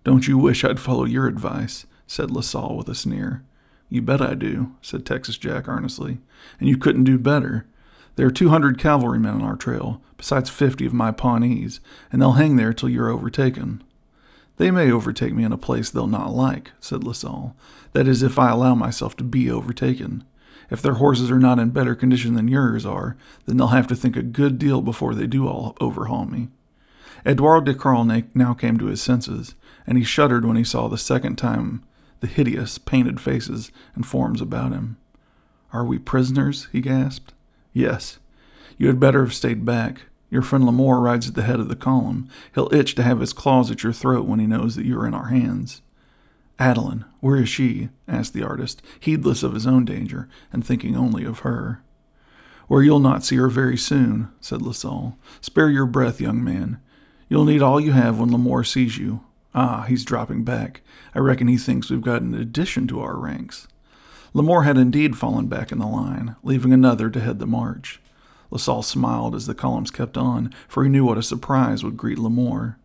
Don't 0.04 0.28
you 0.28 0.38
wish 0.38 0.66
I'd 0.66 0.80
follow 0.80 1.06
your 1.06 1.28
advice? 1.28 1.86
said 2.06 2.30
LaSalle 2.30 2.76
with 2.76 2.90
a 2.90 2.96
sneer. 2.96 3.44
You 3.88 4.02
bet 4.02 4.22
I 4.22 4.34
do, 4.34 4.76
said 4.82 5.06
Texas 5.06 5.38
Jack 5.38 5.70
earnestly, 5.70 6.20
and 6.60 6.68
you 6.68 6.78
couldn't 6.78 7.06
do 7.06 7.18
better. 7.18 7.66
There 8.16 8.28
are 8.28 8.32
two 8.32 8.50
hundred 8.50 8.78
cavalrymen 8.78 9.36
on 9.36 9.42
our 9.42 9.56
trail, 9.56 10.02
besides 10.18 10.50
fifty 10.50 10.86
of 10.86 10.94
my 10.94 11.12
Pawnees, 11.12 11.80
and 12.12 12.22
they'll 12.22 12.34
hang 12.34 12.56
there 12.56 12.74
till 12.74 12.90
you're 12.90 13.10
overtaken. 13.10 13.84
They 14.58 14.70
may 14.70 14.92
overtake 14.92 15.34
me 15.34 15.44
in 15.44 15.52
a 15.52 15.58
place 15.58 15.90
they'll 15.90 16.08
not 16.08 16.34
like, 16.34 16.72
said 16.80 17.04
LaSalle. 17.04 17.56
That 17.94 18.08
is, 18.08 18.22
if 18.22 18.38
I 18.38 18.52
allow 18.52 18.76
myself 18.76 19.18
to 19.18 19.24
be 19.24 19.50
overtaken. 19.50 20.24
If 20.70 20.82
their 20.82 20.94
horses 20.96 21.32
are 21.32 21.40
not 21.40 21.60
in 21.60 21.72
better 21.72 21.96
condition 21.96 22.36
than 22.36 22.48
yours 22.48 22.86
are, 22.86 23.18
then 23.46 23.58
they'll 23.58 23.68
have 23.68 23.88
to 23.88 23.96
think 23.96 24.16
a 24.16 24.22
good 24.22 24.60
deal 24.60 24.82
before 24.82 25.16
they 25.16 25.28
do 25.28 25.48
all 25.48 25.76
overhaul 25.82 26.26
me. 26.26 26.50
Edouard 27.26 27.66
de 27.66 27.74
Carlnay 27.74 28.26
now 28.34 28.54
came 28.54 28.78
to 28.78 28.86
his 28.86 29.02
senses, 29.02 29.56
and 29.86 29.98
he 29.98 30.04
shuddered 30.04 30.46
when 30.46 30.58
he 30.58 30.64
saw 30.64 30.88
the 30.88 30.98
second 30.98 31.38
time 31.38 31.84
the 32.20 32.28
hideous, 32.28 32.78
painted 32.78 33.20
faces 33.20 33.72
and 33.96 34.06
forms 34.06 34.42
about 34.42 34.72
him. 34.72 34.98
Are 35.74 35.84
we 35.84 35.98
prisoners? 35.98 36.68
he 36.72 36.82
gasped. 36.82 37.34
Yes. 37.74 38.20
You 38.78 38.88
had 38.88 39.00
better 39.00 39.24
have 39.24 39.34
stayed 39.34 39.66
back. 39.66 40.04
Your 40.30 40.42
friend 40.42 40.64
Lamore 40.64 41.02
rides 41.02 41.28
at 41.28 41.36
the 41.36 41.44
head 41.44 41.60
of 41.60 41.68
the 41.68 41.76
column. 41.76 42.30
He'll 42.56 42.74
itch 42.74 42.96
to 42.96 43.04
have 43.04 43.20
his 43.20 43.34
claws 43.34 43.70
at 43.70 43.84
your 43.84 43.94
throat 43.94 44.26
when 44.26 44.40
he 44.40 44.48
knows 44.48 44.76
that 44.76 44.86
you 44.86 45.00
are 45.00 45.08
in 45.08 45.14
our 45.14 45.28
hands. 45.28 45.82
Adeline, 46.58 47.06
where 47.20 47.38
is 47.38 47.50
she? 47.50 47.90
asked 48.08 48.34
the 48.34 48.44
artist, 48.44 48.82
heedless 49.00 49.44
of 49.44 49.54
his 49.54 49.68
own 49.68 49.84
danger 49.84 50.30
and 50.54 50.66
thinking 50.66 50.96
only 50.96 51.26
of 51.26 51.40
her. 51.40 51.82
Where 52.68 52.84
you'll 52.84 53.00
not 53.00 53.26
see 53.26 53.36
her 53.36 53.50
very 53.50 53.78
soon, 53.78 54.30
said 54.40 54.62
LaSalle. 54.62 55.18
Spare 55.42 55.70
your 55.70 55.86
breath, 55.86 56.22
young 56.22 56.44
man. 56.44 56.80
You'll 57.28 57.46
need 57.46 57.62
all 57.62 57.82
you 57.82 57.92
have 57.92 58.20
when 58.20 58.30
Lamore 58.30 58.66
sees 58.66 58.98
you. 58.98 59.22
Ah, 59.54 59.86
he's 59.88 60.06
dropping 60.06 60.44
back. 60.44 60.82
I 61.14 61.20
reckon 61.20 61.48
he 61.48 61.58
thinks 61.58 61.90
we've 61.90 62.02
got 62.02 62.22
an 62.22 62.34
addition 62.34 62.88
to 62.88 63.02
our 63.02 63.18
ranks. 63.18 63.68
Lamore 64.34 64.64
had 64.64 64.78
indeed 64.78 65.18
fallen 65.18 65.48
back 65.48 65.72
in 65.72 65.80
the 65.80 65.88
line, 65.88 66.36
leaving 66.44 66.72
another 66.72 67.10
to 67.10 67.20
head 67.20 67.40
the 67.40 67.46
march. 67.46 68.00
LaSalle 68.50 68.84
smiled 68.84 69.36
as 69.36 69.46
the 69.46 69.56
columns 69.56 69.92
kept 69.92 70.18
on, 70.18 70.54
for 70.68 70.84
he 70.84 70.90
knew 70.90 71.06
what 71.06 71.18
a 71.18 71.24
surprise 71.24 71.84
would 71.84 71.98
greet 71.98 72.18
Lamore. 72.18 72.76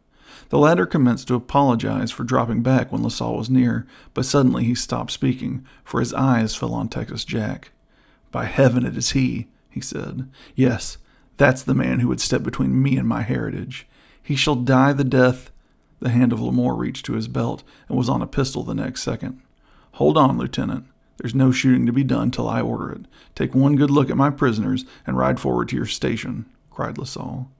The 0.48 0.58
latter 0.58 0.86
commenced 0.86 1.28
to 1.28 1.34
apologize 1.34 2.10
for 2.10 2.24
dropping 2.24 2.62
back 2.62 2.92
when 2.92 3.02
LaSalle 3.02 3.36
was 3.36 3.50
near, 3.50 3.86
but 4.14 4.24
suddenly 4.24 4.64
he 4.64 4.74
stopped 4.74 5.10
speaking, 5.10 5.64
for 5.84 6.00
his 6.00 6.14
eyes 6.14 6.54
fell 6.54 6.74
on 6.74 6.88
Texas 6.88 7.24
Jack. 7.24 7.70
By 8.30 8.44
heaven, 8.44 8.84
it 8.84 8.96
is 8.96 9.10
he, 9.10 9.48
he 9.70 9.80
said. 9.80 10.28
Yes, 10.54 10.98
that's 11.36 11.62
the 11.62 11.74
man 11.74 12.00
who 12.00 12.08
would 12.08 12.20
step 12.20 12.42
between 12.42 12.82
me 12.82 12.96
and 12.96 13.08
my 13.08 13.22
heritage. 13.22 13.86
He 14.22 14.36
shall 14.36 14.56
die 14.56 14.92
the 14.92 15.04
death 15.04 15.50
the 16.00 16.10
hand 16.10 16.32
of 16.32 16.40
Lamore 16.40 16.76
reached 16.76 17.06
to 17.06 17.14
his 17.14 17.28
belt 17.28 17.62
and 17.88 17.96
was 17.96 18.08
on 18.08 18.22
a 18.22 18.26
pistol 18.26 18.62
the 18.62 18.74
next 18.74 19.02
second. 19.02 19.40
Hold 19.92 20.18
on, 20.18 20.36
Lieutenant. 20.36 20.86
There's 21.18 21.34
no 21.34 21.50
shooting 21.50 21.86
to 21.86 21.92
be 21.92 22.04
done 22.04 22.30
till 22.30 22.48
I 22.48 22.60
order 22.60 22.92
it. 22.92 23.06
Take 23.34 23.54
one 23.54 23.76
good 23.76 23.90
look 23.90 24.10
at 24.10 24.16
my 24.16 24.30
prisoners 24.30 24.84
and 25.06 25.16
ride 25.16 25.40
forward 25.40 25.68
to 25.70 25.76
your 25.76 25.86
station, 25.86 26.46
cried 26.70 26.98
LaSalle. 26.98 27.50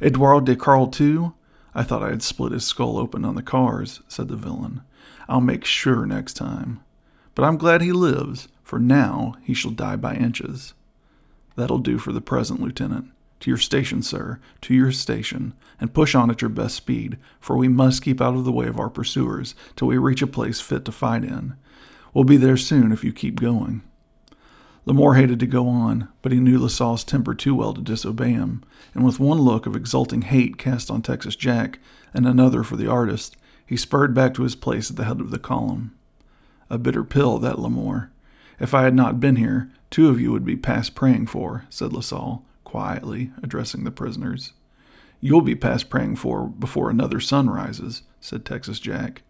Edouard 0.00 0.44
de 0.44 0.56
Carl, 0.56 0.88
too? 0.88 1.34
I 1.74 1.82
thought 1.82 2.02
I 2.02 2.10
had 2.10 2.22
split 2.22 2.52
his 2.52 2.64
skull 2.64 2.98
open 2.98 3.24
on 3.24 3.34
the 3.34 3.42
cars, 3.42 4.00
said 4.08 4.28
the 4.28 4.36
villain. 4.36 4.82
I'll 5.28 5.40
make 5.40 5.64
sure 5.64 6.06
next 6.06 6.34
time. 6.34 6.80
But 7.34 7.44
I'm 7.44 7.56
glad 7.56 7.82
he 7.82 7.92
lives, 7.92 8.48
for 8.62 8.78
now 8.78 9.34
he 9.42 9.54
shall 9.54 9.70
die 9.70 9.96
by 9.96 10.14
inches. 10.14 10.74
That'll 11.56 11.78
do 11.78 11.98
for 11.98 12.12
the 12.12 12.20
present, 12.20 12.60
Lieutenant. 12.60 13.10
To 13.40 13.50
your 13.50 13.58
station, 13.58 14.02
sir, 14.02 14.40
to 14.62 14.74
your 14.74 14.90
station, 14.90 15.54
and 15.80 15.94
push 15.94 16.14
on 16.14 16.30
at 16.30 16.42
your 16.42 16.48
best 16.48 16.74
speed, 16.74 17.18
for 17.40 17.56
we 17.56 17.68
must 17.68 18.02
keep 18.02 18.20
out 18.20 18.34
of 18.34 18.44
the 18.44 18.52
way 18.52 18.66
of 18.66 18.80
our 18.80 18.90
pursuers 18.90 19.54
till 19.76 19.88
we 19.88 19.98
reach 19.98 20.22
a 20.22 20.26
place 20.26 20.60
fit 20.60 20.84
to 20.86 20.92
fight 20.92 21.24
in. 21.24 21.54
We'll 22.14 22.24
be 22.24 22.36
there 22.36 22.56
soon 22.56 22.92
if 22.92 23.04
you 23.04 23.12
keep 23.12 23.40
going. 23.40 23.82
Lamore 24.86 25.16
hated 25.16 25.38
to 25.40 25.46
go 25.46 25.68
on, 25.68 26.08
but 26.22 26.32
he 26.32 26.40
knew 26.40 26.58
LaSalle's 26.58 27.04
temper 27.04 27.34
too 27.34 27.54
well 27.54 27.74
to 27.74 27.82
disobey 27.82 28.30
him, 28.30 28.64
and 28.94 29.04
with 29.04 29.20
one 29.20 29.38
look 29.38 29.66
of 29.66 29.76
exulting 29.76 30.22
hate 30.22 30.56
cast 30.56 30.90
on 30.90 31.02
Texas 31.02 31.36
Jack 31.36 31.78
and 32.14 32.26
another 32.26 32.62
for 32.62 32.76
the 32.76 32.90
artist, 32.90 33.36
he 33.66 33.76
spurred 33.76 34.14
back 34.14 34.32
to 34.32 34.44
his 34.44 34.54
place 34.54 34.88
at 34.88 34.96
the 34.96 35.04
head 35.04 35.20
of 35.20 35.30
the 35.30 35.38
column. 35.38 35.94
A 36.70 36.78
bitter 36.78 37.04
pill, 37.04 37.38
that 37.38 37.56
Lamore. 37.56 38.08
If 38.58 38.72
I 38.72 38.84
had 38.84 38.94
not 38.94 39.20
been 39.20 39.36
here, 39.36 39.70
two 39.90 40.08
of 40.08 40.20
you 40.20 40.32
would 40.32 40.44
be 40.44 40.56
past 40.56 40.94
praying 40.94 41.26
for, 41.26 41.66
said 41.68 41.92
LaSalle, 41.92 42.44
quietly, 42.64 43.30
addressing 43.42 43.84
the 43.84 43.90
prisoners. 43.90 44.54
You'll 45.20 45.42
be 45.42 45.54
past 45.54 45.90
praying 45.90 46.16
for 46.16 46.46
before 46.46 46.88
another 46.88 47.20
sun 47.20 47.50
rises, 47.50 48.02
said 48.20 48.44
Texas 48.44 48.80
Jack. 48.80 49.22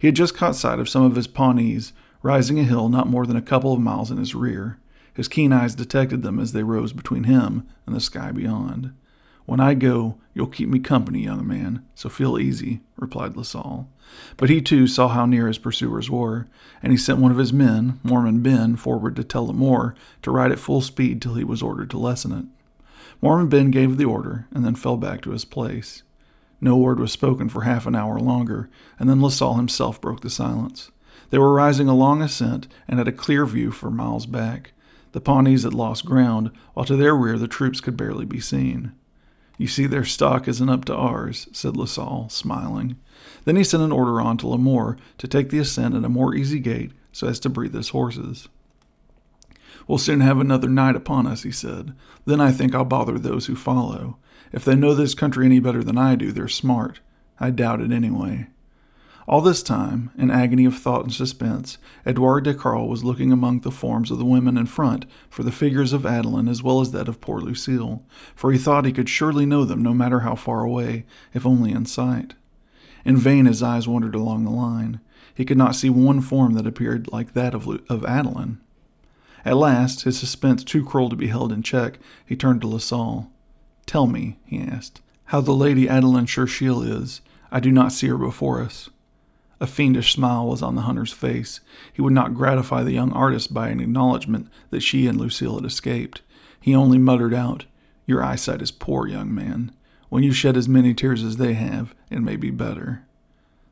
He 0.00 0.08
had 0.08 0.16
just 0.16 0.36
caught 0.36 0.56
sight 0.56 0.80
of 0.80 0.88
some 0.88 1.04
of 1.04 1.14
his 1.14 1.28
Pawnees 1.28 1.92
rising 2.26 2.58
a 2.58 2.64
hill 2.64 2.88
not 2.88 3.06
more 3.06 3.24
than 3.24 3.36
a 3.36 3.42
couple 3.42 3.72
of 3.72 3.78
miles 3.78 4.10
in 4.10 4.18
his 4.18 4.34
rear. 4.34 4.78
His 5.14 5.28
keen 5.28 5.52
eyes 5.52 5.76
detected 5.76 6.22
them 6.22 6.40
as 6.40 6.52
they 6.52 6.64
rose 6.64 6.92
between 6.92 7.24
him 7.24 7.66
and 7.86 7.94
the 7.94 8.00
sky 8.00 8.32
beyond. 8.32 8.92
When 9.44 9.60
I 9.60 9.74
go, 9.74 10.16
you'll 10.34 10.48
keep 10.48 10.68
me 10.68 10.80
company, 10.80 11.22
young 11.22 11.46
man, 11.46 11.86
so 11.94 12.08
feel 12.08 12.36
easy, 12.36 12.80
replied 12.96 13.36
LaSalle. 13.36 13.88
But 14.36 14.50
he 14.50 14.60
too 14.60 14.88
saw 14.88 15.06
how 15.06 15.24
near 15.24 15.46
his 15.46 15.58
pursuers 15.58 16.10
were, 16.10 16.48
and 16.82 16.92
he 16.92 16.98
sent 16.98 17.20
one 17.20 17.30
of 17.30 17.38
his 17.38 17.52
men, 17.52 18.00
Mormon 18.02 18.42
Ben, 18.42 18.74
forward 18.74 19.14
to 19.16 19.24
tell 19.24 19.46
Lamore 19.46 19.94
to 20.22 20.32
ride 20.32 20.50
at 20.50 20.58
full 20.58 20.80
speed 20.80 21.22
till 21.22 21.34
he 21.34 21.44
was 21.44 21.62
ordered 21.62 21.90
to 21.90 21.98
lessen 21.98 22.32
it. 22.32 22.46
Mormon 23.22 23.48
Ben 23.48 23.70
gave 23.70 23.96
the 23.96 24.04
order 24.04 24.48
and 24.52 24.64
then 24.64 24.74
fell 24.74 24.96
back 24.96 25.22
to 25.22 25.30
his 25.30 25.44
place. 25.44 26.02
No 26.60 26.76
word 26.76 26.98
was 26.98 27.12
spoken 27.12 27.48
for 27.48 27.62
half 27.62 27.86
an 27.86 27.94
hour 27.94 28.18
longer, 28.18 28.68
and 28.98 29.08
then 29.08 29.22
LaSalle 29.22 29.54
himself 29.54 30.00
broke 30.00 30.22
the 30.22 30.30
silence. 30.30 30.90
They 31.30 31.38
were 31.38 31.52
rising 31.52 31.88
a 31.88 31.94
long 31.94 32.22
ascent 32.22 32.68
and 32.86 32.98
had 32.98 33.08
a 33.08 33.12
clear 33.12 33.46
view 33.46 33.70
for 33.70 33.90
miles 33.90 34.26
back. 34.26 34.72
The 35.12 35.20
Pawnees 35.20 35.62
had 35.62 35.74
lost 35.74 36.04
ground, 36.04 36.50
while 36.74 36.86
to 36.86 36.96
their 36.96 37.16
rear 37.16 37.38
the 37.38 37.48
troops 37.48 37.80
could 37.80 37.96
barely 37.96 38.24
be 38.24 38.40
seen. 38.40 38.92
You 39.58 39.66
see, 39.66 39.86
their 39.86 40.04
stock 40.04 40.46
isn't 40.46 40.68
up 40.68 40.84
to 40.86 40.94
ours, 40.94 41.48
said 41.52 41.76
LaSalle, 41.76 42.28
smiling. 42.28 42.96
Then 43.44 43.56
he 43.56 43.64
sent 43.64 43.82
an 43.82 43.92
order 43.92 44.20
on 44.20 44.36
to 44.38 44.46
Lamore 44.46 44.98
to 45.18 45.26
take 45.26 45.48
the 45.48 45.58
ascent 45.58 45.94
at 45.94 46.04
a 46.04 46.10
more 46.10 46.34
easy 46.34 46.58
gait 46.58 46.92
so 47.12 47.26
as 47.26 47.40
to 47.40 47.48
breathe 47.48 47.74
his 47.74 47.88
horses. 47.90 48.48
We'll 49.88 49.98
soon 49.98 50.20
have 50.20 50.38
another 50.38 50.68
night 50.68 50.96
upon 50.96 51.26
us, 51.26 51.44
he 51.44 51.52
said. 51.52 51.94
Then 52.26 52.40
I 52.40 52.50
think 52.52 52.74
I'll 52.74 52.84
bother 52.84 53.18
those 53.18 53.46
who 53.46 53.56
follow. 53.56 54.18
If 54.52 54.64
they 54.64 54.74
know 54.74 54.94
this 54.94 55.14
country 55.14 55.46
any 55.46 55.60
better 55.60 55.82
than 55.82 55.96
I 55.96 56.16
do, 56.16 56.32
they're 56.32 56.48
smart. 56.48 57.00
I 57.40 57.50
doubt 57.50 57.80
it 57.80 57.92
anyway. 57.92 58.48
All 59.28 59.40
this 59.40 59.60
time, 59.60 60.10
in 60.16 60.30
agony 60.30 60.64
of 60.66 60.78
thought 60.78 61.02
and 61.02 61.12
suspense, 61.12 61.78
Edouard 62.04 62.44
de 62.44 62.54
Carl 62.54 62.88
was 62.88 63.02
looking 63.02 63.32
among 63.32 63.60
the 63.60 63.72
forms 63.72 64.12
of 64.12 64.18
the 64.18 64.24
women 64.24 64.56
in 64.56 64.66
front 64.66 65.04
for 65.28 65.42
the 65.42 65.50
figures 65.50 65.92
of 65.92 66.06
Adeline 66.06 66.46
as 66.46 66.62
well 66.62 66.80
as 66.80 66.92
that 66.92 67.08
of 67.08 67.20
poor 67.20 67.40
Lucille, 67.40 68.04
for 68.36 68.52
he 68.52 68.58
thought 68.58 68.84
he 68.84 68.92
could 68.92 69.08
surely 69.08 69.44
know 69.44 69.64
them 69.64 69.82
no 69.82 69.92
matter 69.92 70.20
how 70.20 70.36
far 70.36 70.62
away, 70.62 71.04
if 71.34 71.44
only 71.44 71.72
in 71.72 71.86
sight. 71.86 72.34
In 73.04 73.16
vain 73.16 73.46
his 73.46 73.64
eyes 73.64 73.88
wandered 73.88 74.14
along 74.14 74.44
the 74.44 74.50
line. 74.50 75.00
He 75.34 75.44
could 75.44 75.58
not 75.58 75.74
see 75.74 75.90
one 75.90 76.20
form 76.20 76.54
that 76.54 76.66
appeared 76.66 77.08
like 77.12 77.34
that 77.34 77.52
of, 77.52 77.66
of 77.90 78.04
Adeline. 78.04 78.60
At 79.44 79.56
last, 79.56 80.02
his 80.02 80.18
suspense 80.18 80.62
too 80.62 80.84
cruel 80.84 81.10
to 81.10 81.16
be 81.16 81.26
held 81.26 81.52
in 81.52 81.62
check, 81.62 81.98
he 82.24 82.36
turned 82.36 82.60
to 82.60 82.68
Lasalle. 82.68 83.30
Tell 83.86 84.06
me, 84.06 84.38
he 84.44 84.60
asked, 84.60 85.00
how 85.26 85.40
the 85.40 85.52
lady 85.52 85.88
Adeline 85.88 86.26
Cherchiel 86.26 86.84
is. 86.84 87.20
I 87.50 87.58
do 87.58 87.72
not 87.72 87.92
see 87.92 88.06
her 88.06 88.18
before 88.18 88.62
us. 88.62 88.88
A 89.58 89.66
fiendish 89.66 90.12
smile 90.12 90.46
was 90.46 90.62
on 90.62 90.74
the 90.74 90.82
hunter's 90.82 91.12
face. 91.12 91.60
He 91.92 92.02
would 92.02 92.12
not 92.12 92.34
gratify 92.34 92.82
the 92.82 92.92
young 92.92 93.12
artist 93.12 93.54
by 93.54 93.68
an 93.68 93.80
acknowledgment 93.80 94.48
that 94.70 94.82
she 94.82 95.06
and 95.06 95.18
Lucille 95.18 95.56
had 95.56 95.64
escaped. 95.64 96.20
He 96.60 96.74
only 96.74 96.98
muttered 96.98 97.32
out, 97.32 97.64
Your 98.06 98.22
eyesight 98.22 98.60
is 98.60 98.70
poor, 98.70 99.06
young 99.06 99.34
man. 99.34 99.72
When 100.08 100.22
you 100.22 100.32
shed 100.32 100.56
as 100.56 100.68
many 100.68 100.92
tears 100.94 101.24
as 101.24 101.38
they 101.38 101.54
have, 101.54 101.94
it 102.10 102.20
may 102.20 102.36
be 102.36 102.50
better. 102.50 103.04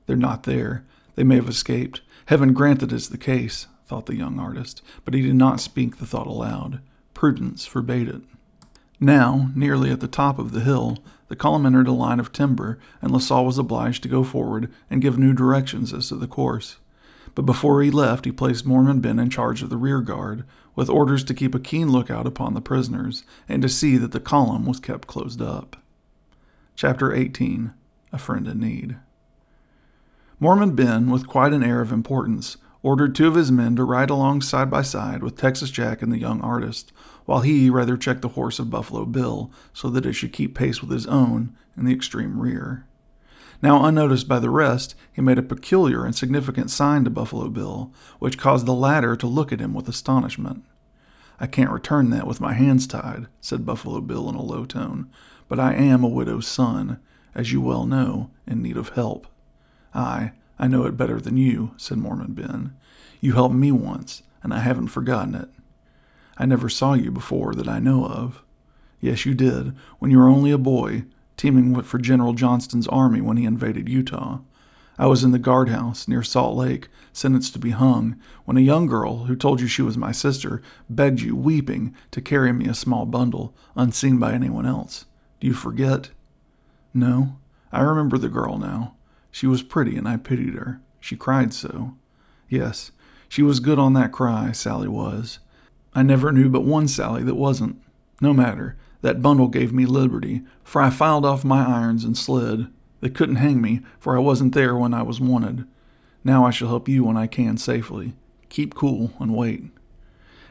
They're 0.07 0.17
not 0.17 0.45
there. 0.45 0.85
They 1.15 1.25
may 1.25 1.37
have 1.37 1.49
escaped. 1.49 2.01
Heaven 2.27 2.53
grant 2.55 2.81
that 2.81 2.93
is 2.93 3.11
the 3.11 3.19
case, 3.19 3.67
thought 3.87 4.07
the 4.07 4.17
young 4.17 4.39
artist, 4.39 4.83
but 5.05 5.15
he 5.15 5.23
did 5.23 5.37
not 5.37 5.61
speak 5.61 5.99
the 5.99 6.07
thought 6.07 6.27
aloud. 6.27 6.81
Prudence 7.13 7.67
forbade 7.67 8.09
it. 8.09 8.23
Now, 9.05 9.51
nearly 9.55 9.91
at 9.91 10.01
the 10.01 10.09
top 10.09 10.39
of 10.39 10.53
the 10.53 10.61
hill, 10.61 10.97
the 11.29 11.37
column 11.37 11.67
entered 11.67 11.89
a 11.89 11.93
line 11.93 12.19
of 12.19 12.33
timber, 12.33 12.79
and 13.03 13.13
Lasalle 13.13 13.45
was 13.45 13.59
obliged 13.59 14.03
to 14.03 14.09
go 14.09 14.25
forward 14.25 14.73
and 14.89 15.03
give 15.03 15.19
new 15.19 15.35
directions 15.35 15.93
as 15.93 16.09
to 16.09 16.17
the 16.17 16.27
course. 16.27 16.79
But 17.35 17.43
before 17.43 17.83
he 17.83 17.91
left, 17.91 18.25
he 18.25 18.33
placed 18.33 18.65
Mormon 18.65 19.01
Ben 19.01 19.19
in 19.19 19.29
charge 19.29 19.63
of 19.63 19.69
the 19.69 19.77
rear 19.77 20.01
guard, 20.01 20.45
with 20.75 20.89
orders 20.89 21.23
to 21.25 21.35
keep 21.35 21.55
a 21.55 21.61
keen 21.61 21.93
lookout 21.93 22.27
upon 22.27 22.55
the 22.55 22.63
prisoners 22.63 23.25
and 23.47 23.61
to 23.61 23.69
see 23.69 23.99
that 23.99 24.13
the 24.13 24.21
column 24.21 24.65
was 24.65 24.81
kept 24.81 25.07
closed 25.07 25.43
up. 25.43 25.77
Chapter 26.75 27.13
18 27.13 27.75
A 28.11 28.19
Friend 28.19 28.49
in 28.49 28.59
Need. 28.59 28.97
Mormon 30.41 30.75
Ben, 30.75 31.11
with 31.11 31.27
quite 31.27 31.53
an 31.53 31.63
air 31.63 31.83
of 31.83 31.93
importance, 31.93 32.57
ordered 32.83 33.15
two 33.15 33.29
of 33.29 33.35
his 33.35 33.53
men 33.53 33.77
to 33.77 33.85
ride 33.85 34.09
along 34.09 34.41
side 34.41 34.71
by 34.71 34.81
side 34.81 35.23
with 35.23 35.37
Texas 35.37 35.71
Jack 35.71 36.01
and 36.01 36.11
the 36.11 36.19
young 36.19 36.41
artist, 36.41 36.91
while 37.25 37.41
he 37.41 37.71
rather 37.71 37.97
checked 37.97 38.23
the 38.23 38.29
horse 38.29 38.59
of 38.59 38.71
Buffalo 38.71 39.05
Bill 39.05 39.51
so 39.73 39.89
that 39.91 40.07
it 40.07 40.13
should 40.13 40.33
keep 40.33 40.55
pace 40.55 40.81
with 40.81 40.91
his 40.91 41.07
own 41.07 41.57
in 41.77 41.85
the 41.85 41.93
extreme 41.93 42.41
rear. 42.41 42.87
Now 43.63 43.85
unnoticed 43.85 44.29
by 44.29 44.41
the 44.41 44.51
rest, 44.51 44.95
he 45.13 45.23
made 45.23 45.39
a 45.39 45.43
peculiar 45.43 46.05
and 46.05 46.15
significant 46.15 46.71
sign 46.71 47.05
to 47.05 47.11
Buffalo 47.11 47.49
Bill, 47.49 47.93
which 48.19 48.39
caused 48.39 48.67
the 48.67 48.75
latter 48.75 49.17
to 49.17 49.27
look 49.27 49.53
at 49.53 49.61
him 49.61 49.73
with 49.73 49.89
astonishment. 49.89 50.65
I 51.41 51.47
can't 51.47 51.71
return 51.71 52.11
that 52.11 52.27
with 52.27 52.41
my 52.41 52.53
hands 52.53 52.87
tied, 52.87 53.27
said 53.41 53.67
Buffalo 53.67 54.01
Bill 54.01 54.29
in 54.29 54.35
a 54.35 54.43
low 54.43 54.67
tone, 54.67 55.11
but 55.49 55.59
I 55.59 55.75
am 55.75 56.05
a 56.05 56.09
widow's 56.09 56.47
son, 56.47 57.01
as 57.35 57.53
you 57.53 57.61
well 57.61 57.87
know, 57.87 58.31
in 58.47 58.63
need 58.63 58.77
of 58.77 58.91
help. 58.91 59.27
Aye, 59.95 60.33
I 60.59 60.69
know 60.69 60.85
it 60.85 60.97
better 60.97 61.21
than 61.21 61.37
you, 61.37 61.73
said 61.77 61.99
Mormon 61.99 62.35
Ben. 62.35 62.77
You 63.21 63.33
helped 63.33 63.55
me 63.55 63.73
once, 63.73 64.23
and 64.43 64.53
I 64.53 64.59
haven't 64.59 64.89
forgotten 64.89 65.35
it. 65.35 65.49
I 66.37 66.47
never 66.47 66.69
saw 66.69 66.95
you 66.95 67.11
before 67.11 67.55
that 67.55 67.69
I 67.69 67.79
know 67.79 68.07
of. 68.07 68.43
Yes, 69.01 69.27
you 69.27 69.35
did, 69.35 69.75
when 69.99 70.11
you 70.11 70.19
were 70.19 70.29
only 70.29 70.51
a 70.51 70.59
boy, 70.59 71.05
teaming 71.37 71.81
for 71.83 71.99
General 71.99 72.33
Johnston's 72.33 72.89
army 72.89 73.21
when 73.21 73.37
he 73.37 73.45
invaded 73.45 73.89
Utah. 73.89 74.39
I 74.99 75.07
was 75.07 75.25
in 75.25 75.33
the 75.33 75.39
guardhouse 75.39 76.07
near 76.07 76.23
Salt 76.23 76.57
Lake, 76.57 76.89
sentenced 77.13 77.53
to 77.55 77.59
be 77.59 77.71
hung, 77.71 78.17
when 78.45 78.57
a 78.57 78.61
young 78.61 78.87
girl 78.87 79.25
who 79.25 79.35
told 79.35 79.61
you 79.61 79.67
she 79.67 79.83
was 79.83 79.97
my 79.97 80.13
sister 80.13 80.63
begged 80.89 81.21
you, 81.21 81.35
weeping, 81.35 81.95
to 82.13 82.21
carry 82.21 82.53
me 82.53 82.67
a 82.67 82.75
small 82.75 83.05
bundle, 83.05 83.55
unseen 83.75 84.19
by 84.19 84.33
anyone 84.33 84.67
else. 84.67 85.05
Do 85.41 85.49
you 85.49 85.55
forget? 85.55 86.11
No, 86.93 87.39
I 87.73 87.81
remember 87.81 88.19
the 88.19 88.29
girl 88.29 88.57
now. 88.57 88.95
She 89.33 89.49
was 89.49 89.65
pretty, 89.65 89.97
and 89.97 90.09
I 90.09 90.17
pitied 90.17 90.55
her. 90.55 90.81
She 91.01 91.17
cried 91.17 91.53
so. 91.53 91.97
Yes, 92.49 92.93
she 93.29 93.43
was 93.43 93.59
good 93.59 93.81
on 93.81 93.95
that 93.95 94.13
cry, 94.13 94.53
Sally 94.53 94.87
was. 94.87 95.41
I 95.95 96.03
never 96.03 96.33
knew 96.33 96.49
but 96.49 96.65
one 96.65 96.89
Sally 96.89 97.23
that 97.23 97.37
wasn't. 97.37 97.81
No 98.21 98.33
matter, 98.33 98.77
that 99.03 99.23
bundle 99.23 99.49
gave 99.49 99.73
me 99.73 99.87
liberty, 99.87 100.43
for 100.63 100.81
I 100.81 100.91
filed 100.91 101.25
off 101.25 101.45
my 101.45 101.65
irons 101.65 102.05
and 102.05 102.17
slid. 102.17 102.69
They 103.01 103.11
couldn't 103.11 103.37
hang 103.37 103.61
me, 103.61 103.83
for 103.99 104.17
I 104.17 104.21
wasn't 104.21 104.55
there 104.55 104.75
when 104.77 104.95
I 104.95 105.03
was 105.03 105.21
wanted. 105.21 105.67
Now 106.25 106.47
I 106.47 106.51
shall 106.51 106.69
help 106.69 106.89
you 106.89 107.05
when 107.05 107.17
I 107.17 107.27
can 107.27 107.59
safely. 107.59 108.15
Keep 108.49 108.75
cool 108.75 109.13
and 109.21 109.37
wait. 109.37 109.65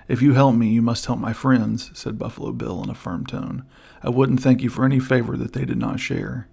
If 0.07 0.21
you 0.21 0.33
help 0.33 0.55
me, 0.55 0.69
you 0.69 0.81
must 0.81 1.05
help 1.05 1.19
my 1.19 1.33
friends, 1.33 1.89
said 1.93 2.19
Buffalo 2.19 2.51
Bill 2.51 2.83
in 2.83 2.89
a 2.89 2.95
firm 2.95 3.25
tone. 3.25 3.65
I 4.03 4.09
wouldn't 4.09 4.41
thank 4.41 4.61
you 4.61 4.69
for 4.69 4.85
any 4.85 4.99
favor 4.99 5.35
that 5.37 5.53
they 5.53 5.65
did 5.65 5.77
not 5.77 5.99
share. 5.99 6.47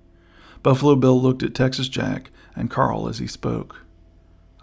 Buffalo 0.62 0.94
Bill 0.94 1.20
looked 1.20 1.42
at 1.42 1.55
Texas 1.55 1.88
Jack 1.88 2.31
and 2.55 2.70
Carl 2.70 3.09
as 3.09 3.18
he 3.18 3.26
spoke. 3.26 3.85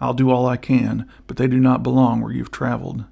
I'll 0.00 0.14
do 0.14 0.30
all 0.30 0.46
I 0.46 0.56
can, 0.56 1.08
but 1.26 1.36
they 1.36 1.46
do 1.46 1.58
not 1.60 1.82
belong 1.82 2.20
where 2.20 2.32
you've 2.32 2.50
traveled. 2.50 3.04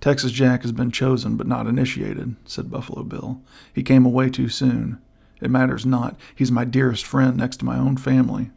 Texas 0.00 0.32
Jack 0.32 0.62
has 0.62 0.72
been 0.72 0.90
chosen 0.90 1.36
but 1.36 1.46
not 1.46 1.66
initiated, 1.66 2.36
said 2.44 2.70
Buffalo 2.70 3.02
Bill. 3.02 3.40
He 3.72 3.82
came 3.82 4.06
away 4.06 4.30
too 4.30 4.48
soon. 4.48 5.00
It 5.40 5.50
matters 5.50 5.84
not. 5.84 6.16
He's 6.34 6.52
my 6.52 6.64
dearest 6.64 7.04
friend 7.04 7.36
next 7.36 7.58
to 7.58 7.64
my 7.64 7.76
own 7.76 7.96
family. 7.96 8.50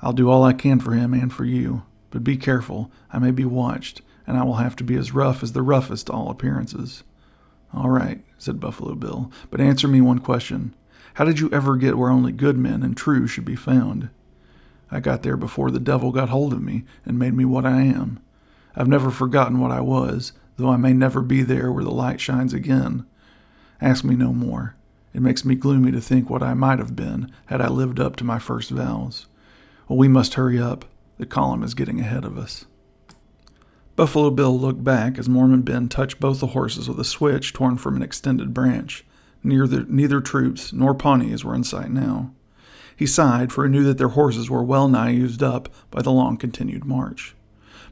I'll 0.00 0.12
do 0.12 0.30
all 0.30 0.44
I 0.44 0.52
can 0.52 0.80
for 0.80 0.92
him 0.92 1.12
and 1.12 1.32
for 1.32 1.44
you, 1.44 1.82
but 2.10 2.24
be 2.24 2.36
careful. 2.36 2.90
I 3.12 3.18
may 3.18 3.30
be 3.30 3.44
watched, 3.44 4.02
and 4.26 4.38
I 4.38 4.44
will 4.44 4.54
have 4.54 4.76
to 4.76 4.84
be 4.84 4.96
as 4.96 5.12
rough 5.12 5.42
as 5.42 5.52
the 5.52 5.62
roughest 5.62 6.06
to 6.06 6.12
all 6.12 6.30
appearances. 6.30 7.04
All 7.72 7.90
right, 7.90 8.24
said 8.38 8.60
Buffalo 8.60 8.94
Bill, 8.94 9.30
but 9.50 9.60
answer 9.60 9.86
me 9.86 10.00
one 10.00 10.18
question. 10.18 10.74
How 11.14 11.24
did 11.24 11.38
you 11.38 11.50
ever 11.52 11.76
get 11.76 11.98
where 11.98 12.10
only 12.10 12.32
good 12.32 12.56
men 12.56 12.82
and 12.82 12.96
true 12.96 13.26
should 13.26 13.44
be 13.44 13.56
found? 13.56 14.08
I 14.90 15.00
got 15.00 15.22
there 15.22 15.36
before 15.36 15.70
the 15.70 15.78
devil 15.78 16.10
got 16.10 16.30
hold 16.30 16.52
of 16.52 16.62
me 16.62 16.84
and 17.04 17.18
made 17.18 17.34
me 17.34 17.44
what 17.44 17.66
I 17.66 17.82
am. 17.82 18.20
I've 18.76 18.88
never 18.88 19.10
forgotten 19.10 19.58
what 19.58 19.70
I 19.70 19.80
was, 19.80 20.32
though 20.56 20.70
I 20.70 20.76
may 20.76 20.92
never 20.92 21.22
be 21.22 21.42
there 21.42 21.72
where 21.72 21.84
the 21.84 21.90
light 21.90 22.20
shines 22.20 22.54
again. 22.54 23.06
Ask 23.80 24.04
me 24.04 24.14
no 24.14 24.32
more. 24.32 24.76
It 25.12 25.22
makes 25.22 25.44
me 25.44 25.54
gloomy 25.54 25.90
to 25.92 26.00
think 26.00 26.30
what 26.30 26.42
I 26.42 26.54
might 26.54 26.78
have 26.78 26.94
been 26.94 27.32
had 27.46 27.60
I 27.60 27.68
lived 27.68 27.98
up 27.98 28.16
to 28.16 28.24
my 28.24 28.38
first 28.38 28.70
vows. 28.70 29.26
Well, 29.88 29.98
we 29.98 30.08
must 30.08 30.34
hurry 30.34 30.60
up. 30.60 30.84
The 31.18 31.26
column 31.26 31.62
is 31.62 31.74
getting 31.74 32.00
ahead 32.00 32.24
of 32.24 32.38
us. 32.38 32.66
Buffalo 33.96 34.30
Bill 34.30 34.58
looked 34.58 34.84
back 34.84 35.18
as 35.18 35.28
Mormon 35.28 35.62
Ben 35.62 35.88
touched 35.88 36.20
both 36.20 36.40
the 36.40 36.48
horses 36.48 36.88
with 36.88 36.98
a 37.00 37.04
switch 37.04 37.52
torn 37.52 37.76
from 37.76 37.96
an 37.96 38.02
extended 38.02 38.54
branch. 38.54 39.04
Neither, 39.42 39.84
neither 39.84 40.20
troops 40.20 40.72
nor 40.72 40.94
Pawnees 40.94 41.44
were 41.44 41.54
in 41.54 41.64
sight 41.64 41.90
now. 41.90 42.32
He 42.96 43.06
sighed, 43.06 43.52
for 43.52 43.64
he 43.64 43.70
knew 43.70 43.84
that 43.84 43.98
their 43.98 44.08
horses 44.08 44.48
were 44.48 44.62
well 44.62 44.88
nigh 44.88 45.10
used 45.10 45.42
up 45.42 45.68
by 45.90 46.02
the 46.02 46.12
long 46.12 46.36
continued 46.36 46.84
march. 46.84 47.34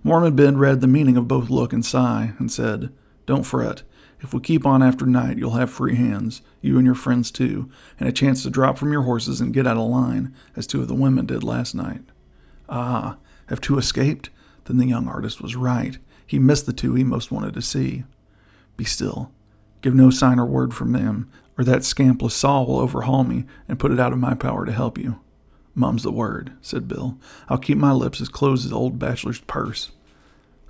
Mormon 0.02 0.37
Ben 0.37 0.58
read 0.58 0.80
the 0.80 0.87
meaning 0.87 1.16
of 1.16 1.28
both 1.28 1.50
look 1.50 1.72
and 1.72 1.84
sigh, 1.84 2.32
and 2.38 2.50
said, 2.50 2.92
Don't 3.26 3.44
fret. 3.44 3.82
If 4.20 4.34
we 4.34 4.40
keep 4.40 4.66
on 4.66 4.82
after 4.82 5.06
night, 5.06 5.38
you'll 5.38 5.52
have 5.52 5.70
free 5.70 5.94
hands, 5.94 6.42
you 6.61 6.76
and 6.76 6.84
your 6.84 6.94
friends 6.94 7.30
too, 7.30 7.70
and 8.00 8.08
a 8.08 8.12
chance 8.12 8.42
to 8.42 8.50
drop 8.50 8.76
from 8.76 8.92
your 8.92 9.02
horses 9.02 9.40
and 9.40 9.54
get 9.54 9.66
out 9.66 9.76
of 9.76 9.88
line, 9.88 10.34
as 10.56 10.66
two 10.66 10.80
of 10.80 10.88
the 10.88 10.94
women 10.94 11.26
did 11.26 11.44
last 11.44 11.74
night. 11.74 12.02
Ah, 12.68 13.16
have 13.46 13.61
two 13.61 13.78
escaped? 13.78 14.30
Then 14.64 14.78
the 14.78 14.87
young 14.87 15.08
artist 15.08 15.40
was 15.40 15.56
right. 15.56 15.98
He 16.26 16.38
missed 16.38 16.66
the 16.66 16.72
two 16.72 16.94
he 16.94 17.04
most 17.04 17.30
wanted 17.30 17.54
to 17.54 17.62
see. 17.62 18.04
Be 18.76 18.84
still. 18.84 19.32
Give 19.80 19.94
no 19.94 20.11
sign 20.11 20.38
or 20.38 20.46
word 20.46 20.74
from 20.74 20.92
them, 20.92 21.30
or 21.56 21.64
that 21.64 21.84
scamp 21.84 22.20
Lasalle 22.20 22.66
will 22.66 22.78
overhaul 22.78 23.24
me 23.24 23.44
and 23.68 23.78
put 23.78 23.92
it 23.92 24.00
out 24.00 24.12
of 24.12 24.18
my 24.18 24.34
power 24.34 24.66
to 24.66 24.72
help 24.72 24.98
you. 24.98 25.20
Mum's 25.79 26.03
the 26.03 26.12
word, 26.12 26.53
said 26.61 26.88
Bill. 26.88 27.17
I'll 27.49 27.59
keep 27.59 27.79
my 27.79 27.93
lips 27.93 28.21
as 28.21 28.29
closed 28.29 28.67
as 28.67 28.73
old 28.73 28.99
bachelor's 28.99 29.41
purse. 29.41 29.93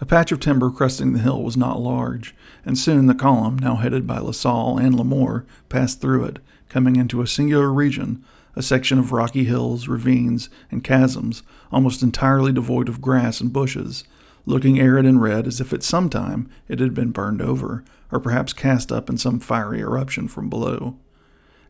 A 0.01 0.07
patch 0.07 0.31
of 0.31 0.38
timber 0.38 0.71
cresting 0.71 1.12
the 1.12 1.18
hill 1.18 1.42
was 1.42 1.57
not 1.57 1.81
large, 1.81 2.35
and 2.64 2.79
soon 2.79 3.07
the 3.07 3.14
column, 3.14 3.59
now 3.59 3.77
headed 3.77 4.07
by 4.07 4.18
Lasalle 4.18 4.79
and 4.79 4.94
Lamore, 4.94 5.44
passed 5.68 6.01
through 6.01 6.25
it, 6.25 6.38
coming 6.68 6.94
into 6.97 7.23
a 7.23 7.27
singular 7.27 7.73
region, 7.73 8.23
a 8.55 8.62
section 8.62 8.99
of 8.99 9.11
rocky 9.11 9.44
hills, 9.44 9.88
ravines, 9.88 10.51
and 10.71 10.85
chasms, 10.85 11.42
almost 11.73 12.03
entirely 12.03 12.53
devoid 12.53 12.88
of 12.88 13.01
grass 13.01 13.40
and 13.40 13.53
bushes, 13.53 14.05
looking 14.47 14.79
arid 14.79 15.07
and 15.07 15.21
red 15.21 15.47
as 15.47 15.61
if 15.61 15.73
at 15.73 15.83
some 15.83 16.09
time 16.09 16.49
it 16.68 16.81
had 16.81 16.94
been 16.94 17.11
burned 17.11 17.42
over, 17.42 17.83
or 18.12 18.21
perhaps 18.21 18.53
cast 18.53 18.92
up 18.92 19.11
in 19.11 19.18
some 19.18 19.40
fiery 19.40 19.81
eruption 19.81 20.29
from 20.29 20.49
below. 20.49 20.97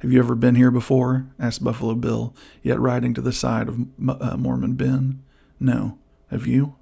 Have 0.01 0.13
you 0.13 0.21
ever 0.21 0.37
been 0.37 0.55
here 0.55 0.71
before? 0.71 1.27
asked 1.41 1.65
Buffalo 1.65 1.97
Bill, 1.97 2.33
yet 2.63 2.79
riding 2.79 3.15
to 3.15 3.21
the 3.21 3.33
side 3.33 3.69
of 3.69 3.81
uh, 4.09 4.37
Mormon 4.37 4.75
Ben. 4.75 5.23
No. 5.59 5.99
Have 6.31 6.47
you? 6.47 6.77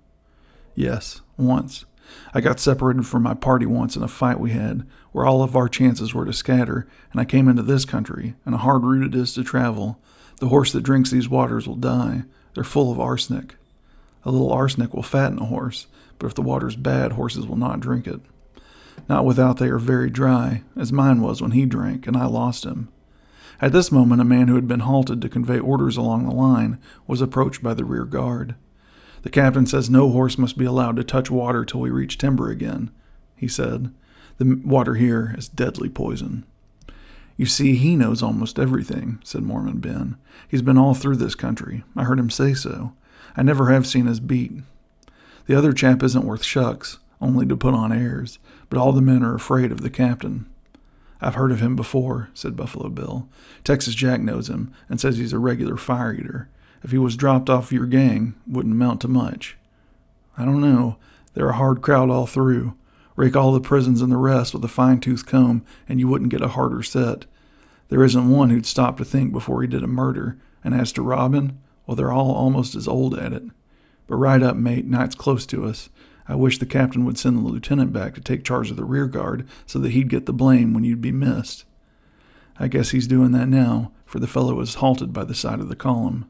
Yes, 0.74 1.22
once. 1.38 1.86
I 2.34 2.42
got 2.42 2.60
separated 2.60 3.06
from 3.06 3.22
my 3.22 3.32
party 3.32 3.64
once 3.64 3.96
in 3.96 4.02
a 4.02 4.08
fight 4.08 4.38
we 4.38 4.50
had, 4.50 4.86
where 5.12 5.24
all 5.24 5.42
of 5.42 5.56
our 5.56 5.68
chances 5.68 6.12
were 6.12 6.26
to 6.26 6.32
scatter, 6.34 6.86
and 7.10 7.20
I 7.20 7.24
came 7.24 7.48
into 7.48 7.62
this 7.62 7.86
country, 7.86 8.34
and 8.44 8.54
a 8.54 8.58
hard 8.58 8.84
route 8.84 9.06
it 9.06 9.18
is 9.18 9.32
to 9.34 9.42
travel. 9.42 9.98
The 10.38 10.48
horse 10.48 10.70
that 10.72 10.82
drinks 10.82 11.10
these 11.10 11.28
waters 11.28 11.66
will 11.66 11.76
die. 11.76 12.24
They're 12.54 12.64
full 12.64 12.92
of 12.92 13.00
arsenic. 13.00 13.56
A 14.24 14.30
little 14.30 14.52
arsenic 14.52 14.92
will 14.92 15.02
fatten 15.02 15.38
a 15.38 15.46
horse, 15.46 15.86
but 16.18 16.26
if 16.26 16.34
the 16.34 16.42
water's 16.42 16.76
bad, 16.76 17.12
horses 17.12 17.46
will 17.46 17.56
not 17.56 17.80
drink 17.80 18.06
it. 18.06 18.20
Not 19.08 19.24
without 19.24 19.56
they 19.56 19.68
are 19.68 19.78
very 19.78 20.10
dry, 20.10 20.64
as 20.76 20.92
mine 20.92 21.22
was 21.22 21.40
when 21.40 21.52
he 21.52 21.64
drank, 21.64 22.06
and 22.06 22.16
I 22.16 22.26
lost 22.26 22.64
him. 22.64 22.88
At 23.60 23.72
this 23.72 23.90
moment, 23.90 24.20
a 24.20 24.24
man 24.24 24.48
who 24.48 24.54
had 24.54 24.68
been 24.68 24.80
halted 24.80 25.22
to 25.22 25.28
convey 25.28 25.58
orders 25.58 25.96
along 25.96 26.24
the 26.24 26.34
line 26.34 26.78
was 27.06 27.20
approached 27.20 27.62
by 27.62 27.74
the 27.74 27.84
rear 27.84 28.04
guard. 28.04 28.54
The 29.22 29.30
captain 29.30 29.66
says 29.66 29.88
no 29.88 30.10
horse 30.10 30.38
must 30.38 30.58
be 30.58 30.64
allowed 30.64 30.96
to 30.96 31.04
touch 31.04 31.30
water 31.30 31.64
till 31.64 31.80
we 31.80 31.90
reach 31.90 32.18
timber 32.18 32.50
again, 32.50 32.90
he 33.34 33.48
said. 33.48 33.92
The 34.38 34.60
water 34.64 34.94
here 34.94 35.34
is 35.36 35.48
deadly 35.48 35.88
poison. 35.88 36.44
You 37.36 37.46
see, 37.46 37.76
he 37.76 37.96
knows 37.96 38.22
almost 38.22 38.58
everything, 38.58 39.18
said 39.24 39.42
Mormon 39.42 39.78
Ben. 39.78 40.16
He's 40.48 40.62
been 40.62 40.78
all 40.78 40.94
through 40.94 41.16
this 41.16 41.34
country. 41.34 41.82
I 41.94 42.04
heard 42.04 42.18
him 42.18 42.30
say 42.30 42.54
so. 42.54 42.92
I 43.36 43.42
never 43.42 43.70
have 43.70 43.86
seen 43.86 44.06
his 44.06 44.20
beat. 44.20 44.52
The 45.46 45.54
other 45.54 45.72
chap 45.72 46.02
isn't 46.02 46.24
worth 46.24 46.42
shucks, 46.42 46.98
only 47.20 47.46
to 47.46 47.56
put 47.56 47.74
on 47.74 47.92
airs, 47.92 48.38
but 48.68 48.78
all 48.78 48.92
the 48.92 49.02
men 49.02 49.22
are 49.22 49.34
afraid 49.34 49.72
of 49.72 49.80
the 49.80 49.90
captain. 49.90 50.46
I've 51.20 51.34
heard 51.34 51.52
of 51.52 51.60
him 51.60 51.76
before, 51.76 52.30
said 52.34 52.56
Buffalo 52.56 52.88
Bill. 52.88 53.28
Texas 53.64 53.94
Jack 53.94 54.20
knows 54.20 54.48
him 54.48 54.72
and 54.88 55.00
says 55.00 55.16
he's 55.16 55.32
a 55.32 55.38
regular 55.38 55.76
fire 55.76 56.14
eater. 56.14 56.48
If 56.82 56.90
he 56.90 56.98
was 56.98 57.16
dropped 57.16 57.48
off 57.48 57.72
your 57.72 57.86
gang, 57.86 58.34
wouldn't 58.46 58.74
amount 58.74 59.00
to 59.00 59.08
much. 59.08 59.56
I 60.36 60.44
don't 60.44 60.60
know. 60.60 60.96
They're 61.34 61.48
a 61.48 61.56
hard 61.56 61.82
crowd 61.82 62.10
all 62.10 62.26
through. 62.26 62.76
Rake 63.16 63.34
all 63.34 63.52
the 63.52 63.60
prisons 63.60 64.02
and 64.02 64.12
the 64.12 64.18
rest 64.18 64.52
with 64.52 64.64
a 64.64 64.68
fine 64.68 65.00
tooth 65.00 65.24
comb, 65.26 65.64
and 65.88 65.98
you 65.98 66.06
wouldn't 66.06 66.30
get 66.30 66.42
a 66.42 66.48
harder 66.48 66.82
set. 66.82 67.24
There 67.88 68.04
isn't 68.04 68.30
one 68.30 68.50
who'd 68.50 68.66
stop 68.66 68.98
to 68.98 69.04
think 69.04 69.32
before 69.32 69.62
he 69.62 69.68
did 69.68 69.82
a 69.82 69.88
murder, 69.88 70.36
and 70.62 70.74
as 70.74 70.92
to 70.92 71.02
Robin, 71.02 71.58
well, 71.86 71.94
they're 71.94 72.12
all 72.12 72.32
almost 72.32 72.74
as 72.74 72.86
old 72.86 73.16
at 73.18 73.32
it. 73.32 73.44
But 74.06 74.16
right 74.16 74.42
up, 74.42 74.56
mate. 74.56 74.86
Night's 74.86 75.14
close 75.14 75.46
to 75.46 75.64
us. 75.64 75.88
I 76.28 76.34
wish 76.34 76.58
the 76.58 76.66
captain 76.66 77.04
would 77.04 77.18
send 77.18 77.36
the 77.36 77.40
lieutenant 77.40 77.92
back 77.92 78.14
to 78.14 78.20
take 78.20 78.44
charge 78.44 78.70
of 78.70 78.76
the 78.76 78.84
rear 78.84 79.06
guard 79.06 79.46
so 79.64 79.78
that 79.78 79.92
he'd 79.92 80.08
get 80.08 80.26
the 80.26 80.32
blame 80.32 80.74
when 80.74 80.84
you'd 80.84 81.00
be 81.00 81.12
missed. 81.12 81.64
I 82.58 82.68
guess 82.68 82.90
he's 82.90 83.06
doing 83.06 83.32
that 83.32 83.48
now, 83.48 83.92
for 84.04 84.18
the 84.18 84.26
fellow 84.26 84.58
is 84.60 84.76
halted 84.76 85.12
by 85.12 85.24
the 85.24 85.34
side 85.34 85.60
of 85.60 85.68
the 85.68 85.76
column. 85.76 86.28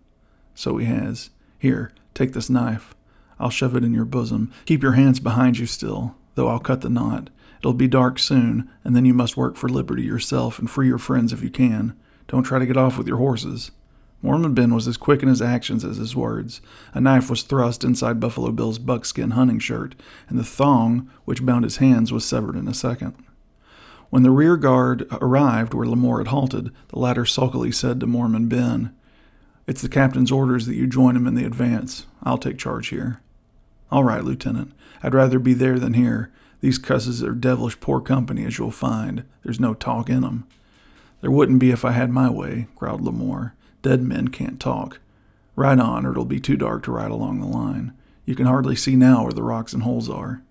So 0.55 0.77
he 0.77 0.87
has. 0.87 1.31
Here, 1.59 1.93
take 2.15 2.33
this 2.33 2.51
knife. 2.51 2.95
I'll 3.39 3.51
shove 3.51 3.77
it 3.77 3.85
in 3.85 3.95
your 3.95 4.05
bosom. 4.05 4.53
Keep 4.65 4.83
your 4.83 4.93
hands 4.93 5.21
behind 5.21 5.59
you 5.59 5.67
still, 5.67 6.17
though 6.35 6.49
I'll 6.49 6.59
cut 6.59 6.81
the 6.81 6.91
knot. 6.91 7.31
It'll 7.61 7.75
be 7.75 7.89
dark 7.89 8.19
soon, 8.19 8.71
and 8.85 8.95
then 8.95 9.05
you 9.05 9.15
must 9.15 9.37
work 9.37 9.57
for 9.57 9.69
liberty 9.69 10.03
yourself 10.03 10.59
and 10.59 10.71
free 10.71 10.89
your 10.89 10.99
friends 10.99 11.33
if 11.33 11.43
you 11.43 11.51
can. 11.51 11.95
Don't 12.29 12.43
try 12.43 12.59
to 12.59 12.67
get 12.67 12.77
off 12.77 12.99
with 12.99 13.07
your 13.07 13.19
horses. 13.19 13.71
Mormon 14.23 14.55
Ben 14.55 14.75
was 14.75 14.89
as 14.89 14.97
quick 14.97 15.23
in 15.23 15.29
his 15.29 15.43
actions 15.43 15.85
as 15.85 15.99
his 15.99 16.17
words. 16.17 16.61
A 16.95 17.01
knife 17.01 17.31
was 17.31 17.43
thrust 17.43 17.85
inside 17.85 18.19
Buffalo 18.19 18.51
Bill's 18.51 18.79
buckskin 18.79 19.33
hunting 19.33 19.59
shirt, 19.59 19.95
and 20.29 20.39
the 20.39 20.45
thong 20.45 21.11
which 21.25 21.45
bound 21.45 21.65
his 21.65 21.77
hands 21.77 22.13
was 22.13 22.25
severed 22.25 22.57
in 22.57 22.67
a 22.67 22.75
second. 22.75 23.15
When 24.11 24.23
the 24.23 24.31
rear 24.31 24.57
guard 24.57 25.07
arrived 25.21 25.75
where 25.75 25.87
Lamore 25.87 26.19
had 26.19 26.29
halted, 26.29 26.71
the 26.89 26.99
latter 26.99 27.27
sulkily 27.27 27.73
said 27.73 28.01
to 28.01 28.07
Mormon 28.07 28.49
Ben, 28.49 28.95
It's 29.67 29.83
the 29.83 29.89
captain's 29.89 30.33
orders 30.33 30.67
that 30.67 30.77
you 30.77 30.87
join 30.87 31.17
him 31.17 31.27
in 31.27 31.35
the 31.35 31.45
advance. 31.45 32.07
I'll 32.23 32.39
take 32.39 32.59
charge 32.59 32.89
here. 32.89 33.21
All 33.91 34.05
right, 34.05 34.25
Lieutenant. 34.25 34.73
I'd 35.03 35.15
rather 35.15 35.39
be 35.39 35.55
there 35.55 35.79
than 35.79 35.95
here. 35.95 36.33
These 36.61 36.79
cusses 36.79 37.23
are 37.23 37.33
devilish 37.33 37.79
poor 37.81 38.01
company, 38.01 38.45
as 38.45 38.59
you'll 38.59 38.71
find. 38.71 39.25
There's 39.43 39.61
no 39.61 39.75
talk 39.75 40.09
in 40.09 40.25
'em. 40.25 40.45
There 41.21 41.31
wouldn't 41.31 41.59
be 41.59 41.71
if 41.71 41.85
I 41.85 41.93
had 41.93 42.11
my 42.11 42.31
way, 42.31 42.69
growled 42.77 43.03
Lamore. 43.03 43.53
Dead 43.87 44.03
men 44.03 44.27
can't 44.27 44.59
talk. 44.59 44.99
Ride 45.55 45.79
on, 45.79 46.05
or 46.05 46.11
it'll 46.11 46.25
be 46.25 46.41
too 46.41 46.57
dark 46.57 46.83
to 46.83 46.91
ride 46.91 47.13
along 47.13 47.39
the 47.39 47.47
line. 47.47 47.93
You 48.25 48.35
can 48.35 48.47
hardly 48.47 48.75
see 48.75 48.97
now 48.97 49.23
where 49.23 49.33
the 49.33 49.45
rocks 49.45 49.73
and 49.73 49.85
holes 49.85 50.11
are. 50.11 50.43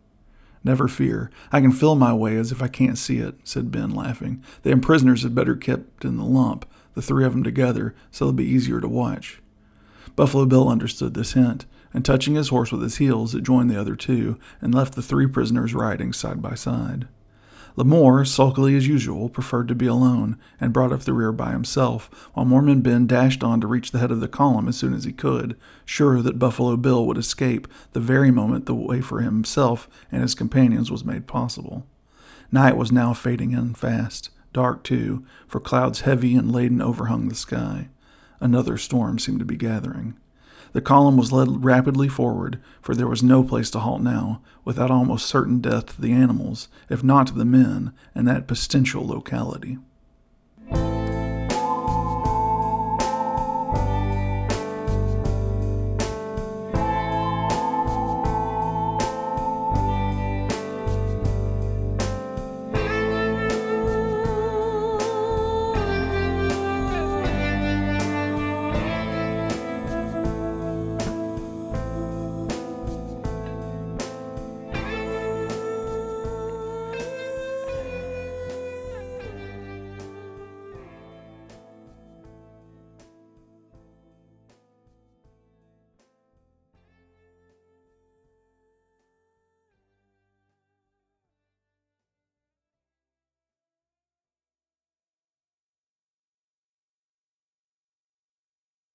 Never 0.63 0.87
fear. 0.87 1.29
I 1.51 1.59
can 1.59 1.73
feel 1.73 1.95
my 1.95 2.13
way 2.13 2.37
as 2.37 2.53
if 2.53 2.61
I 2.61 2.69
can't 2.69 2.97
see 2.97 3.17
it, 3.17 3.35
said 3.43 3.71
Ben, 3.71 3.89
laughing. 3.89 4.41
The 4.63 4.77
prisoners 4.77 5.23
had 5.23 5.35
better 5.35 5.57
kept 5.57 6.05
in 6.05 6.15
the 6.15 6.23
lump, 6.23 6.65
the 6.93 7.01
three 7.01 7.25
of 7.25 7.33
'em 7.33 7.43
together, 7.43 7.93
so 8.09 8.23
it'll 8.23 8.33
be 8.33 8.45
easier 8.45 8.79
to 8.79 8.87
watch. 8.87 9.41
Buffalo 10.15 10.45
Bill 10.45 10.69
understood 10.69 11.13
this 11.13 11.33
hint, 11.33 11.65
and 11.93 12.05
touching 12.05 12.35
his 12.35 12.47
horse 12.47 12.71
with 12.71 12.83
his 12.83 12.99
heels, 12.99 13.35
it 13.35 13.43
joined 13.43 13.69
the 13.69 13.77
other 13.77 13.97
two 13.97 14.37
and 14.61 14.73
left 14.73 14.95
the 14.95 15.01
three 15.01 15.27
prisoners 15.27 15.73
riding 15.73 16.13
side 16.13 16.41
by 16.41 16.55
side. 16.55 17.09
Lamore, 17.77 18.25
sulkily 18.25 18.77
as 18.77 18.87
usual, 18.87 19.27
preferred 19.27 19.67
to 19.67 19.75
be 19.75 19.85
alone, 19.85 20.37
and 20.61 20.71
brought 20.71 20.93
up 20.93 21.01
the 21.01 21.11
rear 21.11 21.33
by 21.33 21.51
himself, 21.51 22.09
while 22.33 22.45
Mormon 22.45 22.81
Ben 22.81 23.05
dashed 23.05 23.43
on 23.43 23.59
to 23.59 23.67
reach 23.67 23.91
the 23.91 23.99
head 23.99 24.11
of 24.11 24.21
the 24.21 24.29
column 24.29 24.69
as 24.69 24.77
soon 24.77 24.93
as 24.93 25.03
he 25.03 25.11
could, 25.11 25.57
sure 25.83 26.21
that 26.21 26.39
Buffalo 26.39 26.77
Bill 26.77 27.05
would 27.05 27.17
escape 27.17 27.67
the 27.91 27.99
very 27.99 28.31
moment 28.31 28.65
the 28.65 28.73
way 28.73 29.01
for 29.01 29.19
himself 29.19 29.89
and 30.11 30.21
his 30.21 30.35
companions 30.35 30.89
was 30.89 31.03
made 31.03 31.27
possible. 31.27 31.85
Night 32.51 32.77
was 32.77 32.91
now 32.91 33.13
fading 33.13 33.51
in 33.51 33.73
fast, 33.73 34.29
dark 34.53 34.83
too, 34.83 35.25
for 35.45 35.59
clouds 35.59 36.01
heavy 36.01 36.35
and 36.35 36.51
laden 36.51 36.81
overhung 36.81 37.27
the 37.27 37.35
sky. 37.35 37.89
Another 38.39 38.77
storm 38.77 39.19
seemed 39.19 39.39
to 39.39 39.45
be 39.45 39.57
gathering. 39.57 40.15
The 40.75 40.81
column 40.81 41.15
was 41.15 41.31
led 41.31 41.63
rapidly 41.63 42.09
forward, 42.09 42.59
for 42.81 42.93
there 42.93 43.07
was 43.07 43.23
no 43.23 43.45
place 43.45 43.71
to 43.71 43.79
halt 43.79 44.01
now, 44.01 44.41
without 44.65 44.91
almost 44.91 45.25
certain 45.25 45.61
death 45.61 45.95
to 45.95 46.01
the 46.01 46.11
animals, 46.11 46.67
if 46.89 47.01
not 47.01 47.27
to 47.27 47.33
the 47.33 47.45
men, 47.45 47.93
in 48.13 48.25
that 48.25 48.45
pestilential 48.45 49.07
locality. 49.07 49.77